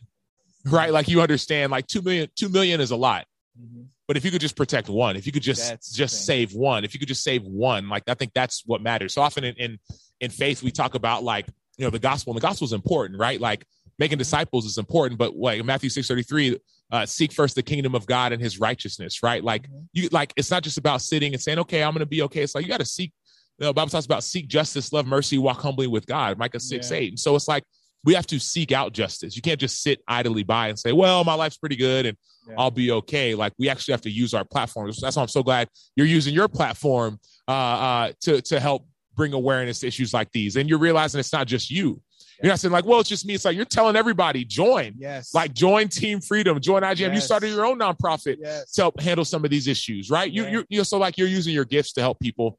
right? 0.66 0.92
Like 0.92 1.08
you 1.08 1.20
understand, 1.20 1.72
like 1.72 1.86
two 1.86 2.02
million, 2.02 2.28
two 2.36 2.48
million 2.48 2.80
is 2.80 2.90
a 2.90 2.96
lot. 2.96 3.26
Mm-hmm. 3.60 3.82
But 4.06 4.16
if 4.16 4.24
you 4.24 4.30
could 4.30 4.40
just 4.40 4.56
protect 4.56 4.88
one, 4.88 5.16
if 5.16 5.26
you 5.26 5.32
could 5.32 5.42
just 5.42 5.68
That's 5.68 5.92
just 5.92 6.26
save 6.26 6.52
one, 6.52 6.84
if 6.84 6.92
you 6.92 7.00
could 7.00 7.08
just 7.08 7.22
save 7.22 7.42
one, 7.44 7.88
like 7.88 8.02
I 8.06 8.14
think 8.14 8.32
that's 8.34 8.62
what 8.66 8.82
matters. 8.82 9.14
So 9.14 9.22
often 9.22 9.44
in, 9.44 9.54
in 9.54 9.78
in 10.20 10.30
faith, 10.30 10.62
we 10.62 10.70
talk 10.70 10.94
about 10.94 11.22
like 11.24 11.46
you 11.78 11.84
know 11.84 11.90
the 11.90 11.98
gospel, 11.98 12.32
and 12.32 12.36
the 12.36 12.46
gospel 12.46 12.66
is 12.66 12.72
important, 12.72 13.18
right? 13.18 13.40
Like 13.40 13.64
making 13.98 14.16
mm-hmm. 14.16 14.20
disciples 14.20 14.66
is 14.66 14.76
important, 14.76 15.18
but 15.18 15.36
like 15.36 15.64
Matthew 15.64 15.88
six 15.88 16.06
thirty 16.06 16.22
three, 16.22 16.58
uh, 16.90 17.06
seek 17.06 17.32
first 17.32 17.54
the 17.54 17.62
kingdom 17.62 17.94
of 17.94 18.06
God 18.06 18.32
and 18.32 18.42
His 18.42 18.60
righteousness, 18.60 19.22
right? 19.22 19.42
Like 19.42 19.62
mm-hmm. 19.62 19.84
you 19.94 20.08
like 20.12 20.34
it's 20.36 20.50
not 20.50 20.62
just 20.62 20.76
about 20.76 21.00
sitting 21.00 21.32
and 21.32 21.40
saying, 21.40 21.58
okay, 21.60 21.82
I'm 21.82 21.92
going 21.92 22.00
to 22.00 22.06
be 22.06 22.22
okay. 22.22 22.42
It's 22.42 22.54
like 22.54 22.64
you 22.64 22.70
got 22.70 22.80
to 22.80 22.86
seek. 22.86 23.12
You 23.58 23.64
know, 23.64 23.68
the 23.68 23.74
Bible 23.74 23.90
talks 23.90 24.04
about 24.04 24.24
seek 24.24 24.48
justice, 24.48 24.92
love 24.92 25.06
mercy, 25.06 25.38
walk 25.38 25.60
humbly 25.60 25.86
with 25.86 26.06
God. 26.06 26.36
Micah 26.36 26.58
six 26.58 26.90
Yeah. 26.90 26.96
eight. 26.98 27.12
And 27.12 27.18
so 27.18 27.36
it's 27.36 27.46
like 27.46 27.62
we 28.04 28.14
have 28.14 28.26
to 28.28 28.38
seek 28.38 28.70
out 28.72 28.92
justice. 28.92 29.34
You 29.36 29.42
can't 29.42 29.58
just 29.58 29.82
sit 29.82 30.00
idly 30.06 30.42
by 30.42 30.68
and 30.68 30.78
say, 30.78 30.92
well, 30.92 31.24
my 31.24 31.34
life's 31.34 31.56
pretty 31.56 31.76
good 31.76 32.06
and 32.06 32.16
Yeah. 32.48 32.54
I'll 32.58 32.70
be 32.70 32.90
okay. 32.90 33.34
Like 33.34 33.54
we 33.58 33.68
actually 33.70 33.92
have 33.92 34.02
to 34.02 34.10
use 34.10 34.34
our 34.34 34.44
platforms. 34.44 35.00
That's 35.00 35.16
why 35.16 35.22
I'm 35.22 35.28
so 35.28 35.42
glad 35.42 35.68
you're 35.96 36.06
using 36.06 36.34
your 36.34 36.48
platform 36.48 37.18
uh, 37.48 37.52
uh, 37.52 38.12
to 38.22 38.42
to 38.42 38.60
help 38.60 38.86
bring 39.16 39.32
awareness 39.32 39.80
to 39.80 39.86
issues 39.86 40.12
like 40.12 40.30
these. 40.32 40.56
And 40.56 40.68
you're 40.68 40.78
realizing 40.78 41.18
it's 41.20 41.32
not 41.32 41.46
just 41.46 41.70
you. 41.70 42.02
You're 42.42 42.50
not 42.52 42.58
saying 42.60 42.72
like, 42.72 42.84
well, 42.84 42.98
it's 43.00 43.08
just 43.08 43.24
me. 43.24 43.32
It's 43.34 43.44
like 43.44 43.54
you're 43.56 43.64
telling 43.64 43.94
everybody, 43.96 44.44
join. 44.44 44.94
Yes. 44.98 45.32
Like 45.32 45.54
join 45.54 45.88
Team 45.88 46.20
Freedom, 46.20 46.60
join 46.60 46.82
IJM. 46.82 47.14
You 47.14 47.20
started 47.20 47.48
your 47.50 47.64
own 47.64 47.78
nonprofit 47.78 48.36
Yes. 48.42 48.72
to 48.72 48.82
help 48.82 49.00
handle 49.00 49.24
some 49.24 49.44
of 49.44 49.50
these 49.50 49.66
issues, 49.68 50.10
right? 50.10 50.30
You 50.30 50.42
Yeah. 50.44 50.50
you 50.50 50.64
you 50.68 50.84
so 50.84 50.98
like 50.98 51.16
you're 51.16 51.28
using 51.28 51.54
your 51.54 51.64
gifts 51.64 51.92
to 51.92 52.00
help 52.02 52.18
people, 52.20 52.58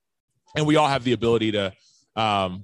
and 0.55 0.65
we 0.65 0.77
all 0.77 0.88
have 0.88 1.03
the 1.03 1.12
ability 1.13 1.51
to 1.51 1.73
um 2.15 2.63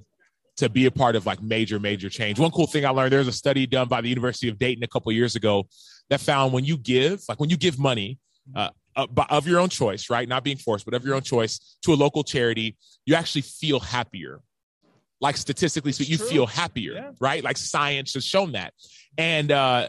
to 0.58 0.68
be 0.68 0.86
a 0.86 0.90
part 0.90 1.16
of 1.16 1.26
like 1.26 1.42
major 1.42 1.78
major 1.80 2.08
change. 2.08 2.38
One 2.38 2.50
cool 2.50 2.66
thing 2.66 2.84
I 2.84 2.90
learned 2.90 3.12
there's 3.12 3.28
a 3.28 3.32
study 3.32 3.66
done 3.66 3.88
by 3.88 4.00
the 4.00 4.08
University 4.08 4.48
of 4.48 4.58
Dayton 4.58 4.84
a 4.84 4.88
couple 4.88 5.10
years 5.12 5.34
ago 5.36 5.66
that 6.10 6.20
found 6.20 6.52
when 6.52 6.64
you 6.64 6.76
give 6.76 7.22
like 7.28 7.40
when 7.40 7.50
you 7.50 7.56
give 7.56 7.78
money 7.78 8.18
uh, 8.54 8.68
uh, 8.96 9.06
of 9.30 9.46
your 9.46 9.60
own 9.60 9.68
choice, 9.68 10.10
right? 10.10 10.28
Not 10.28 10.44
being 10.44 10.58
forced, 10.58 10.84
but 10.84 10.94
of 10.94 11.04
your 11.04 11.14
own 11.14 11.22
choice 11.22 11.78
to 11.82 11.92
a 11.92 11.96
local 11.96 12.22
charity, 12.22 12.76
you 13.06 13.14
actually 13.14 13.42
feel 13.42 13.80
happier. 13.80 14.40
Like 15.20 15.36
statistically 15.36 15.92
so 15.92 16.04
you 16.04 16.18
feel 16.18 16.46
happier, 16.46 16.94
Yeah. 16.94 17.10
right? 17.20 17.42
Like 17.44 17.56
science 17.56 18.14
has 18.14 18.24
shown 18.24 18.52
that. 18.52 18.74
And 19.16 19.52
uh 19.52 19.88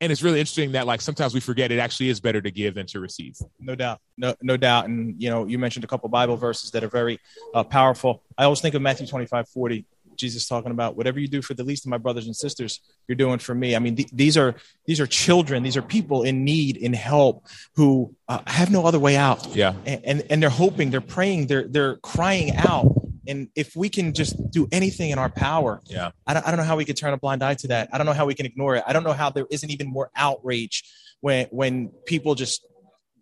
and 0.00 0.12
it's 0.12 0.22
really 0.22 0.40
interesting 0.40 0.72
that 0.72 0.86
like 0.86 1.00
sometimes 1.00 1.34
we 1.34 1.40
forget 1.40 1.72
it 1.72 1.78
actually 1.78 2.08
is 2.08 2.20
better 2.20 2.40
to 2.40 2.50
give 2.50 2.74
than 2.74 2.86
to 2.86 3.00
receive. 3.00 3.36
No 3.58 3.74
doubt, 3.74 4.00
no, 4.16 4.34
no 4.42 4.56
doubt. 4.56 4.86
And 4.86 5.20
you 5.20 5.30
know, 5.30 5.46
you 5.46 5.58
mentioned 5.58 5.84
a 5.84 5.88
couple 5.88 6.08
Bible 6.08 6.36
verses 6.36 6.70
that 6.72 6.84
are 6.84 6.88
very 6.88 7.18
uh, 7.54 7.64
powerful. 7.64 8.22
I 8.36 8.44
always 8.44 8.60
think 8.60 8.74
of 8.74 8.82
Matthew 8.82 9.06
twenty 9.06 9.26
five 9.26 9.48
forty. 9.48 9.86
Jesus 10.16 10.48
talking 10.48 10.70
about 10.70 10.96
whatever 10.96 11.20
you 11.20 11.28
do 11.28 11.42
for 11.42 11.52
the 11.52 11.62
least 11.62 11.84
of 11.84 11.90
my 11.90 11.98
brothers 11.98 12.24
and 12.24 12.34
sisters, 12.34 12.80
you're 13.06 13.16
doing 13.16 13.38
for 13.38 13.54
me. 13.54 13.76
I 13.76 13.78
mean, 13.80 13.96
th- 13.96 14.08
these 14.12 14.38
are 14.38 14.54
these 14.86 14.98
are 14.98 15.06
children. 15.06 15.62
These 15.62 15.76
are 15.76 15.82
people 15.82 16.22
in 16.22 16.42
need, 16.42 16.78
in 16.78 16.94
help, 16.94 17.46
who 17.74 18.14
uh, 18.26 18.40
have 18.46 18.70
no 18.70 18.86
other 18.86 18.98
way 18.98 19.16
out. 19.16 19.54
Yeah. 19.54 19.74
and, 19.84 20.00
and 20.04 20.24
and 20.30 20.42
they're 20.42 20.48
hoping, 20.48 20.90
they're 20.90 21.02
praying, 21.02 21.48
they're 21.48 21.68
they're 21.68 21.96
crying 21.96 22.56
out. 22.56 22.94
And 23.28 23.48
if 23.54 23.74
we 23.76 23.88
can 23.88 24.12
just 24.12 24.50
do 24.50 24.68
anything 24.72 25.10
in 25.10 25.18
our 25.18 25.30
power, 25.30 25.80
Yeah. 25.86 26.10
I 26.26 26.34
don't, 26.34 26.46
I 26.46 26.50
don't 26.50 26.58
know 26.58 26.64
how 26.64 26.76
we 26.76 26.84
could 26.84 26.96
turn 26.96 27.12
a 27.12 27.16
blind 27.16 27.42
eye 27.42 27.54
to 27.54 27.68
that. 27.68 27.88
I 27.92 27.98
don't 27.98 28.06
know 28.06 28.12
how 28.12 28.26
we 28.26 28.34
can 28.34 28.46
ignore 28.46 28.76
it. 28.76 28.84
I 28.86 28.92
don't 28.92 29.04
know 29.04 29.12
how 29.12 29.30
there 29.30 29.46
isn't 29.50 29.70
even 29.70 29.88
more 29.88 30.10
outrage 30.16 30.84
when 31.20 31.46
when 31.50 31.88
people 32.06 32.34
just 32.34 32.66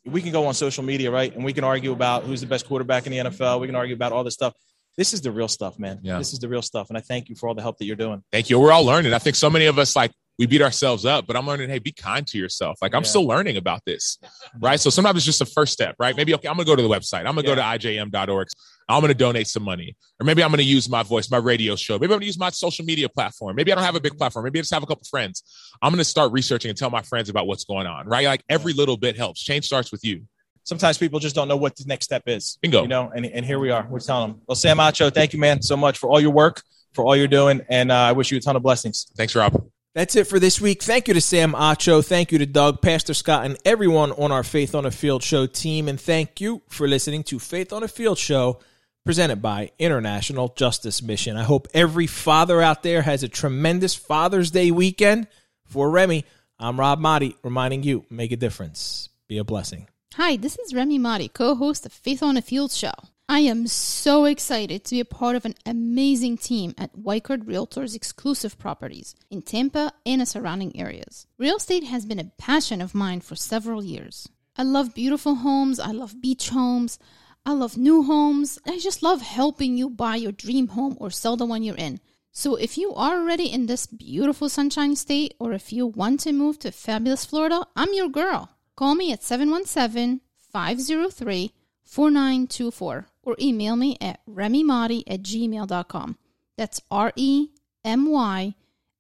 we 0.07 0.21
can 0.21 0.33
go 0.33 0.47
on 0.47 0.55
social 0.55 0.85
media, 0.85 1.11
right? 1.11 1.35
And 1.35 1.45
we 1.45 1.53
can 1.53 1.65
argue 1.65 1.93
about 1.93 2.25
who's 2.25 2.41
the 2.41 2.47
best 2.47 2.67
quarterback 2.67 3.07
in 3.07 3.13
the 3.13 3.19
NFL. 3.31 3.61
We 3.61 3.67
can 3.67 3.77
argue 3.77 3.95
about 3.95 4.13
all 4.13 4.23
this 4.25 4.35
stuff. 4.35 4.53
This 4.97 5.13
is 5.15 5.23
the 5.23 5.33
real 5.33 5.49
stuff, 5.49 5.79
man. 5.79 6.01
Yeah. 6.03 6.19
This 6.19 6.33
is 6.33 6.39
the 6.39 6.49
real 6.49 6.63
stuff. 6.63 6.89
And 6.89 6.99
I 6.99 7.01
thank 7.01 7.29
you 7.29 7.35
for 7.35 7.49
all 7.49 7.55
the 7.55 7.63
help 7.63 7.79
that 7.79 7.87
you're 7.87 7.97
doing. 7.97 8.23
Thank 8.31 8.51
you. 8.51 8.61
We're 8.61 8.71
all 8.71 8.85
learning. 8.85 9.13
I 9.15 9.19
think 9.19 9.35
so 9.37 9.51
many 9.51 9.67
of 9.67 9.79
us 9.79 9.97
like 9.97 10.13
we 10.39 10.47
beat 10.47 10.63
ourselves 10.63 11.05
up, 11.05 11.27
but 11.27 11.37
I'm 11.37 11.47
learning, 11.47 11.71
hey, 11.71 11.79
be 11.79 11.93
kind 11.93 12.27
to 12.29 12.39
yourself. 12.39 12.79
Like 12.83 12.95
I'm 12.95 13.03
Yeah. 13.03 13.09
still 13.09 13.27
learning 13.27 13.57
about 13.57 13.83
this. 13.87 14.19
Right. 14.61 14.79
So 14.79 14.89
sometimes 14.89 15.17
it's 15.17 15.27
just 15.27 15.41
a 15.41 15.47
first 15.47 15.73
step, 15.73 15.97
right? 15.99 16.17
Maybe 16.17 16.33
okay, 16.35 16.47
I'm 16.49 16.55
gonna 16.55 16.65
go 16.65 16.77
to 16.77 16.83
the 16.83 16.89
website. 16.89 17.21
I'm 17.21 17.35
gonna 17.35 17.43
go 17.43 17.55
to 17.57 17.61
IJM.org. 17.61 18.49
I'm 18.89 19.01
gonna 19.01 19.13
donate 19.15 19.49
some 19.49 19.63
money. 19.65 19.97
Or 20.21 20.25
maybe 20.25 20.45
I'm 20.45 20.51
gonna 20.51 20.63
use 20.63 20.89
my 20.89 21.03
voice, 21.03 21.29
my 21.31 21.39
radio 21.39 21.75
show. 21.75 21.95
Maybe 21.99 22.13
I'm 22.13 22.19
gonna 22.19 22.27
use 22.27 22.39
my 22.39 22.51
social 22.51 22.85
media 22.85 23.09
platform. 23.09 23.57
Maybe 23.57 23.73
I 23.73 23.75
don't 23.75 23.85
have 23.85 23.97
a 23.97 24.01
big 24.01 24.17
platform. 24.17 24.45
Maybe 24.45 24.61
I 24.61 24.63
just 24.63 24.73
have 24.73 24.83
a 24.85 24.87
couple 24.87 25.05
friends. 25.11 25.43
I'm 25.83 25.91
gonna 25.93 26.05
start 26.05 26.31
researching 26.33 26.69
and 26.69 26.79
tell 26.79 26.91
my 26.91 27.03
friends 27.03 27.29
about 27.29 27.47
what's 27.49 27.65
going 27.65 27.87
on. 27.89 28.07
Right. 28.07 28.27
Like 28.27 28.45
every 28.49 28.75
little 28.75 28.97
bit 28.97 29.17
helps. 29.17 29.43
Change 29.43 29.65
starts 29.65 29.91
with 29.91 30.05
you. 30.05 30.23
Sometimes 30.63 30.97
people 30.97 31.19
just 31.19 31.35
don't 31.35 31.49
know 31.49 31.57
what 31.57 31.75
the 31.77 31.85
next 31.87 32.05
step 32.07 32.23
is. 32.27 32.59
Bingo. 32.63 32.83
You 32.83 32.89
know, 32.89 33.11
and, 33.15 33.27
and 33.27 33.45
here 33.45 33.59
we 33.59 33.71
are. 33.71 33.87
We're 33.91 33.99
telling 34.01 34.31
them. 34.33 34.41
Well, 34.47 34.55
Sam 34.57 34.79
Acho, 34.79 35.13
thank 35.13 35.33
you, 35.33 35.39
man, 35.41 35.61
so 35.63 35.77
much 35.77 35.99
for 35.99 36.09
all 36.09 36.21
your 36.21 36.31
work, 36.31 36.63
for 36.93 37.05
all 37.05 37.15
you're 37.17 37.27
doing. 37.29 37.61
And 37.69 37.91
uh, 37.93 37.97
I 37.97 38.13
wish 38.13 38.31
you 38.31 38.39
a 38.39 38.41
ton 38.41 38.57
of 38.57 38.63
blessings. 38.63 39.07
Thanks, 39.17 39.35
Rob. 39.35 39.53
That's 39.95 40.17
it 40.17 40.27
for 40.27 40.41
this 40.41 40.61
week. 40.61 40.83
Thank 40.83 41.07
you 41.07 41.15
to 41.15 41.21
Sam 41.21 41.53
Acho. 41.53 42.05
Thank 42.05 42.33
you 42.33 42.39
to 42.39 42.47
Doug, 42.47 42.83
Pastor 42.83 43.15
Scott, 43.15 43.45
and 43.45 43.57
everyone 43.65 44.11
on 44.11 44.33
our 44.33 44.43
Faith 44.43 44.75
on 44.75 44.85
a 44.85 44.91
Field 44.91 45.23
Show 45.23 45.47
team. 45.47 45.87
And 45.87 46.01
thank 46.01 46.41
you 46.41 46.63
for 46.69 46.89
listening 46.89 47.23
to 47.25 47.39
Faith 47.39 47.73
on 47.73 47.85
a 47.85 47.89
Field 47.89 48.19
Show 48.19 48.59
presented 49.05 49.41
by 49.41 49.71
International 49.79 50.49
Justice 50.49 51.01
Mission. 51.01 51.37
I 51.37 51.45
hope 51.45 51.69
every 51.75 52.09
father 52.09 52.61
out 52.61 52.83
there 52.83 53.03
has 53.03 53.23
a 53.23 53.29
tremendous 53.29 53.95
Father's 53.95 54.51
Day 54.51 54.73
weekend. 54.73 55.29
For 55.67 55.89
Remy, 55.89 56.25
I'm 56.59 56.81
Rob 56.81 56.99
Maaddi 56.99 57.37
reminding 57.45 57.85
you 57.85 58.05
make 58.11 58.33
a 58.33 58.37
difference, 58.37 59.11
be 59.29 59.39
a 59.39 59.45
blessing. 59.45 59.87
Hi, 60.15 60.37
this 60.37 60.59
is 60.59 60.75
Remy 60.75 60.99
Maaddi, 60.99 61.33
co 61.33 61.55
host 61.55 61.87
of 61.87 61.93
Faith 61.93 62.21
on 62.21 62.37
a 62.37 62.43
Field 62.43 62.73
Show. 62.73 62.91
I 63.27 63.41
am 63.41 63.67
so 63.67 64.27
excited 64.27 64.85
to 64.85 64.97
be 64.97 65.01
a 65.01 65.05
part 65.07 65.35
of 65.35 65.47
an 65.47 65.55
amazing 65.65 66.37
team 66.37 66.75
at 66.77 66.95
Wycard 66.95 67.45
Realtors 67.45 67.97
exclusive 67.97 68.59
properties 68.59 69.17
in 69.31 69.41
Tampa 69.41 69.93
and 70.05 70.21
the 70.21 70.27
surrounding 70.27 70.79
areas. 70.79 71.27
Real 71.39 71.57
estate 71.57 71.85
has 71.85 72.05
been 72.05 72.19
a 72.19 72.31
passion 72.37 72.83
of 72.83 72.95
mine 72.95 73.23
for 73.23 73.35
several 73.35 73.83
years. 73.83 74.29
I 74.57 74.63
love 74.63 74.95
beautiful 74.95 75.37
homes, 75.37 75.81
I 75.81 75.91
love 75.91 76.21
beach 76.21 76.51
homes, 76.51 76.99
I 77.47 77.55
love 77.55 77.79
new 77.79 78.03
homes, 78.03 78.59
I 78.67 78.79
just 78.79 79.03
love 79.03 79.23
helping 79.23 79.79
you 79.79 79.89
buy 79.89 80.17
your 80.17 80.33
dream 80.33 80.69
home 80.69 80.97
or 81.01 81.11
sell 81.11 81.37
the 81.37 81.47
one 81.47 81.63
you're 81.63 81.77
in. 81.77 82.01
So 82.31 82.57
if 82.57 82.77
you 82.77 82.93
are 82.95 83.17
already 83.17 83.47
in 83.47 83.67
this 83.67 83.87
beautiful 83.87 84.51
sunshine 84.51 84.97
state 84.97 85.35
or 85.41 85.55
if 85.55 85.73
you 85.73 85.87
want 85.87 86.21
to 86.21 86.33
move 86.33 86.59
to 86.59 86.71
fabulous 86.71 87.25
Florida, 87.25 87.67
I'm 87.75 87.95
your 87.95 88.11
girl. 88.11 88.51
Call 88.77 88.95
me 88.95 89.13
at 89.13 89.23
717 89.23 90.21
503 90.53 91.53
4924 91.85 93.07
or 93.25 93.37
email 93.41 93.77
me 93.77 93.97
at 94.01 94.21
remymaaddi 94.29 95.03
at 95.07 95.23
gmail.com. 95.23 96.19
That's 96.57 96.81
R 96.91 97.13
E 97.17 97.49
M 97.85 98.11
Y 98.11 98.55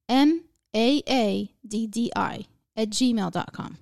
M 0.08 0.44
A 0.74 1.02
A 1.08 1.50
D 1.66 1.86
D 1.86 2.12
I 2.16 2.46
at 2.76 2.90
gmail.com. 2.90 3.78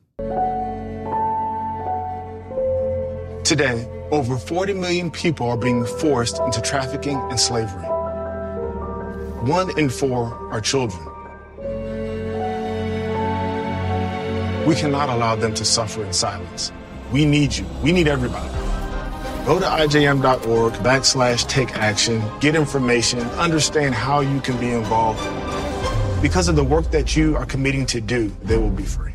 Today, 3.45 3.89
over 4.11 4.37
40 4.37 4.75
million 4.75 5.11
people 5.11 5.51
are 5.51 5.57
being 5.57 5.85
forced 5.85 6.39
into 6.41 6.61
trafficking 6.61 7.19
and 7.31 7.41
slavery. 7.41 7.85
One 9.43 9.77
in 9.79 9.91
four 9.91 10.33
are 10.53 10.61
children. 10.61 11.03
We 14.65 14.77
cannot 14.77 15.09
allow 15.09 15.35
them 15.35 15.55
to 15.55 15.65
suffer 15.65 16.05
in 16.05 16.13
silence. 16.13 16.71
We 17.11 17.25
need 17.25 17.57
you. 17.57 17.67
We 17.83 17.91
need 17.91 18.07
everybody. 18.07 18.62
Go 19.45 19.59
to 19.59 19.67
ijm.org 19.67 20.73
backslash 20.75 21.49
take 21.49 21.77
action, 21.77 22.23
get 22.39 22.55
information, 22.55 23.19
understand 23.33 23.93
how 23.93 24.21
you 24.21 24.41
can 24.41 24.57
be 24.61 24.71
involved. 24.71 25.21
Because 26.23 26.47
of 26.47 26.55
the 26.55 26.63
work 26.63 26.93
that 26.93 27.17
you 27.17 27.37
are 27.37 27.45
committing 27.45 27.85
to 27.87 28.01
do, 28.01 28.29
they 28.45 28.57
will 28.57 28.71
be 28.71 28.85
free. 28.85 29.15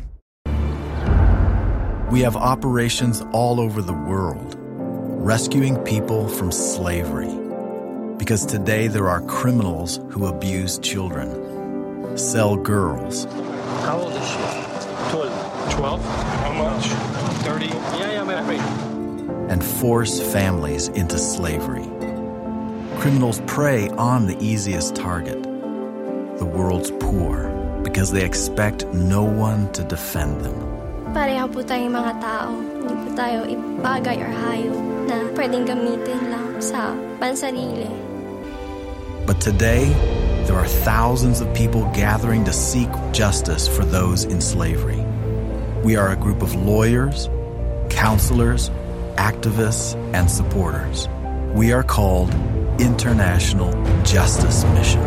We 2.10 2.20
have 2.20 2.36
operations 2.36 3.22
all 3.32 3.58
over 3.58 3.80
the 3.80 3.94
world, 3.94 4.54
rescuing 4.58 5.78
people 5.84 6.28
from 6.28 6.52
slavery. 6.52 7.34
Because 8.18 8.44
today 8.44 8.86
there 8.86 9.08
are 9.08 9.22
criminals 9.22 9.98
who 10.10 10.26
abuse 10.26 10.78
children, 10.80 12.18
sell 12.18 12.54
girls, 12.54 13.24
How 13.24 13.98
old 13.98 14.12
is 14.12 14.28
she? 14.28 14.36
12. 15.10 15.72
12? 15.72 16.04
How 16.04 16.52
much? 16.52 17.17
And 19.48 19.64
force 19.64 20.20
families 20.32 20.88
into 20.88 21.18
slavery. 21.18 21.88
Criminals 23.00 23.40
prey 23.46 23.88
on 23.96 24.26
the 24.26 24.36
easiest 24.44 24.94
target, 24.94 25.42
the 26.38 26.44
world's 26.44 26.90
poor, 27.00 27.48
because 27.82 28.12
they 28.12 28.24
expect 28.24 28.86
no 28.92 29.22
one 29.22 29.72
to 29.72 29.82
defend 29.84 30.44
them. 30.44 30.56
Pareho 31.16 31.48
po 31.48 31.64
tayong 31.64 31.96
mga 31.96 32.20
tao. 32.20 32.52
Hindi 32.52 32.94
po 32.94 33.08
tayo 33.16 33.38
ibagay 33.48 34.16
or 34.20 34.28
hayop 34.28 34.76
na 35.08 35.16
pwedeng 35.32 35.64
gamitin 35.64 36.20
lang 36.28 36.60
sa 36.60 36.92
pansarili. 37.16 37.88
But 39.24 39.40
today, 39.40 39.88
there 40.44 40.56
are 40.56 40.68
thousands 40.84 41.40
of 41.40 41.48
people 41.52 41.84
gathering 41.92 42.44
to 42.44 42.52
seek 42.52 42.88
justice 43.12 43.68
for 43.68 43.84
those 43.84 44.24
in 44.24 44.40
slavery. 44.40 45.00
We 45.84 45.96
are 45.96 46.12
a 46.12 46.16
group 46.16 46.40
of 46.40 46.56
lawyers, 46.56 47.28
counselors, 47.88 48.72
activists, 49.18 49.96
and 50.14 50.30
supporters. 50.30 51.08
We 51.52 51.72
are 51.72 51.82
called 51.82 52.32
International 52.80 53.72
Justice 54.04 54.64
Mission. 54.66 55.02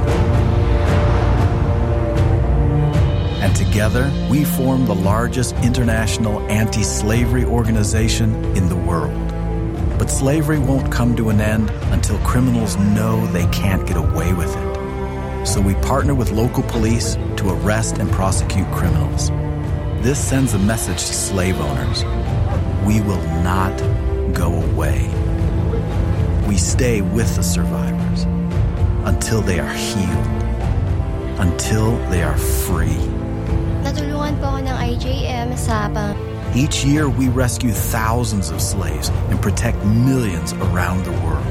And 3.41 3.55
together, 3.55 4.11
we 4.29 4.43
form 4.43 4.85
the 4.85 4.93
largest 4.93 5.55
international 5.63 6.41
anti 6.51 6.83
slavery 6.83 7.45
organization 7.45 8.35
in 8.57 8.67
the 8.67 8.75
world. 8.75 9.17
But 9.97 10.09
slavery 10.11 10.59
won't 10.59 10.91
come 10.91 11.15
to 11.15 11.29
an 11.29 11.39
end 11.39 11.69
until 11.93 12.17
criminals 12.19 12.75
know 12.75 13.25
they 13.27 13.47
can't 13.47 13.87
get 13.87 13.95
away 13.95 14.33
with 14.33 14.53
it. 14.53 15.47
So 15.47 15.61
we 15.61 15.73
partner 15.75 16.13
with 16.13 16.31
local 16.31 16.63
police 16.63 17.15
to 17.37 17.49
arrest 17.49 17.97
and 17.97 18.11
prosecute 18.11 18.69
criminals. 18.73 19.29
This 20.03 20.19
sends 20.19 20.53
a 20.53 20.59
message 20.59 20.97
to 20.97 21.13
slave 21.13 21.59
owners 21.61 22.03
we 22.85 22.99
will 23.01 23.21
not 23.43 23.79
go 24.31 24.53
away. 24.53 25.07
We 26.47 26.57
stay 26.57 27.01
with 27.01 27.35
the 27.35 27.43
survivors 27.43 28.23
until 29.05 29.41
they 29.41 29.59
are 29.59 29.73
healed, 29.73 30.27
until 31.39 31.97
they 32.09 32.23
are 32.23 32.37
free. 32.37 32.99
Natulungan 33.83 34.39
po 34.39 34.57
ng 34.59 34.67
IJM 34.67 35.57
sa 35.57 35.89
Each 36.53 36.83
year, 36.83 37.07
we 37.07 37.29
rescue 37.29 37.71
thousands 37.71 38.49
of 38.51 38.61
slaves 38.61 39.07
and 39.31 39.41
protect 39.41 39.79
millions 39.85 40.51
around 40.53 41.05
the 41.05 41.15
world. 41.23 41.47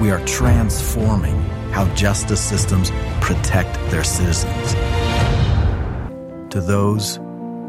We 0.00 0.10
are 0.10 0.20
transforming 0.26 1.36
how 1.72 1.86
justice 1.94 2.40
systems 2.40 2.90
protect 3.20 3.74
their 3.90 4.04
citizens. 4.04 4.74
To 6.52 6.60
those 6.60 7.16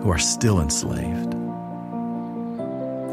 who 0.04 0.12
are 0.12 0.20
still 0.20 0.60
enslaved, 0.60 1.34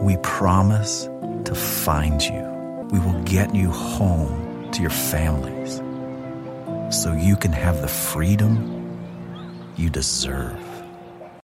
we 0.03 0.17
promise 0.19 1.09
to 1.47 1.55
find 1.55 2.23
you. 2.23 2.43
We 2.91 2.99
will 2.99 3.21
get 3.23 3.55
you 3.55 3.71
home 3.71 4.71
to 4.73 4.81
your 4.83 4.91
families 4.91 5.77
so 6.91 7.13
you 7.13 7.37
can 7.37 7.53
have 7.53 7.81
the 7.81 7.89
freedom 7.89 8.99
you 9.77 9.91
deserve. 9.91 10.59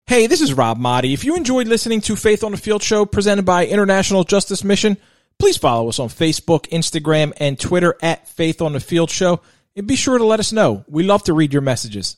Hey, 0.07 0.27
this 0.27 0.41
is 0.41 0.53
Rob 0.53 0.79
Maaddi. 0.79 1.13
If 1.13 1.23
you 1.23 1.35
enjoyed 1.35 1.67
listening 1.67 2.01
to 2.01 2.15
Faith 2.15 2.43
on 2.43 2.51
the 2.51 2.57
Field 2.57 2.81
show 2.81 3.05
presented 3.05 3.45
by 3.45 3.67
International 3.67 4.23
Justice 4.23 4.63
Mission, 4.63 4.97
please 5.37 5.57
follow 5.57 5.89
us 5.89 5.99
on 5.99 6.09
Facebook, 6.09 6.67
Instagram, 6.69 7.31
and 7.37 7.59
Twitter 7.59 7.95
at 8.01 8.27
Faith 8.27 8.61
on 8.61 8.73
the 8.73 8.79
Field 8.79 9.11
show. 9.11 9.41
And 9.75 9.85
be 9.85 9.95
sure 9.95 10.17
to 10.17 10.25
let 10.25 10.39
us 10.39 10.51
know. 10.51 10.83
We 10.87 11.03
love 11.03 11.23
to 11.23 11.33
read 11.33 11.53
your 11.53 11.61
messages. 11.61 12.17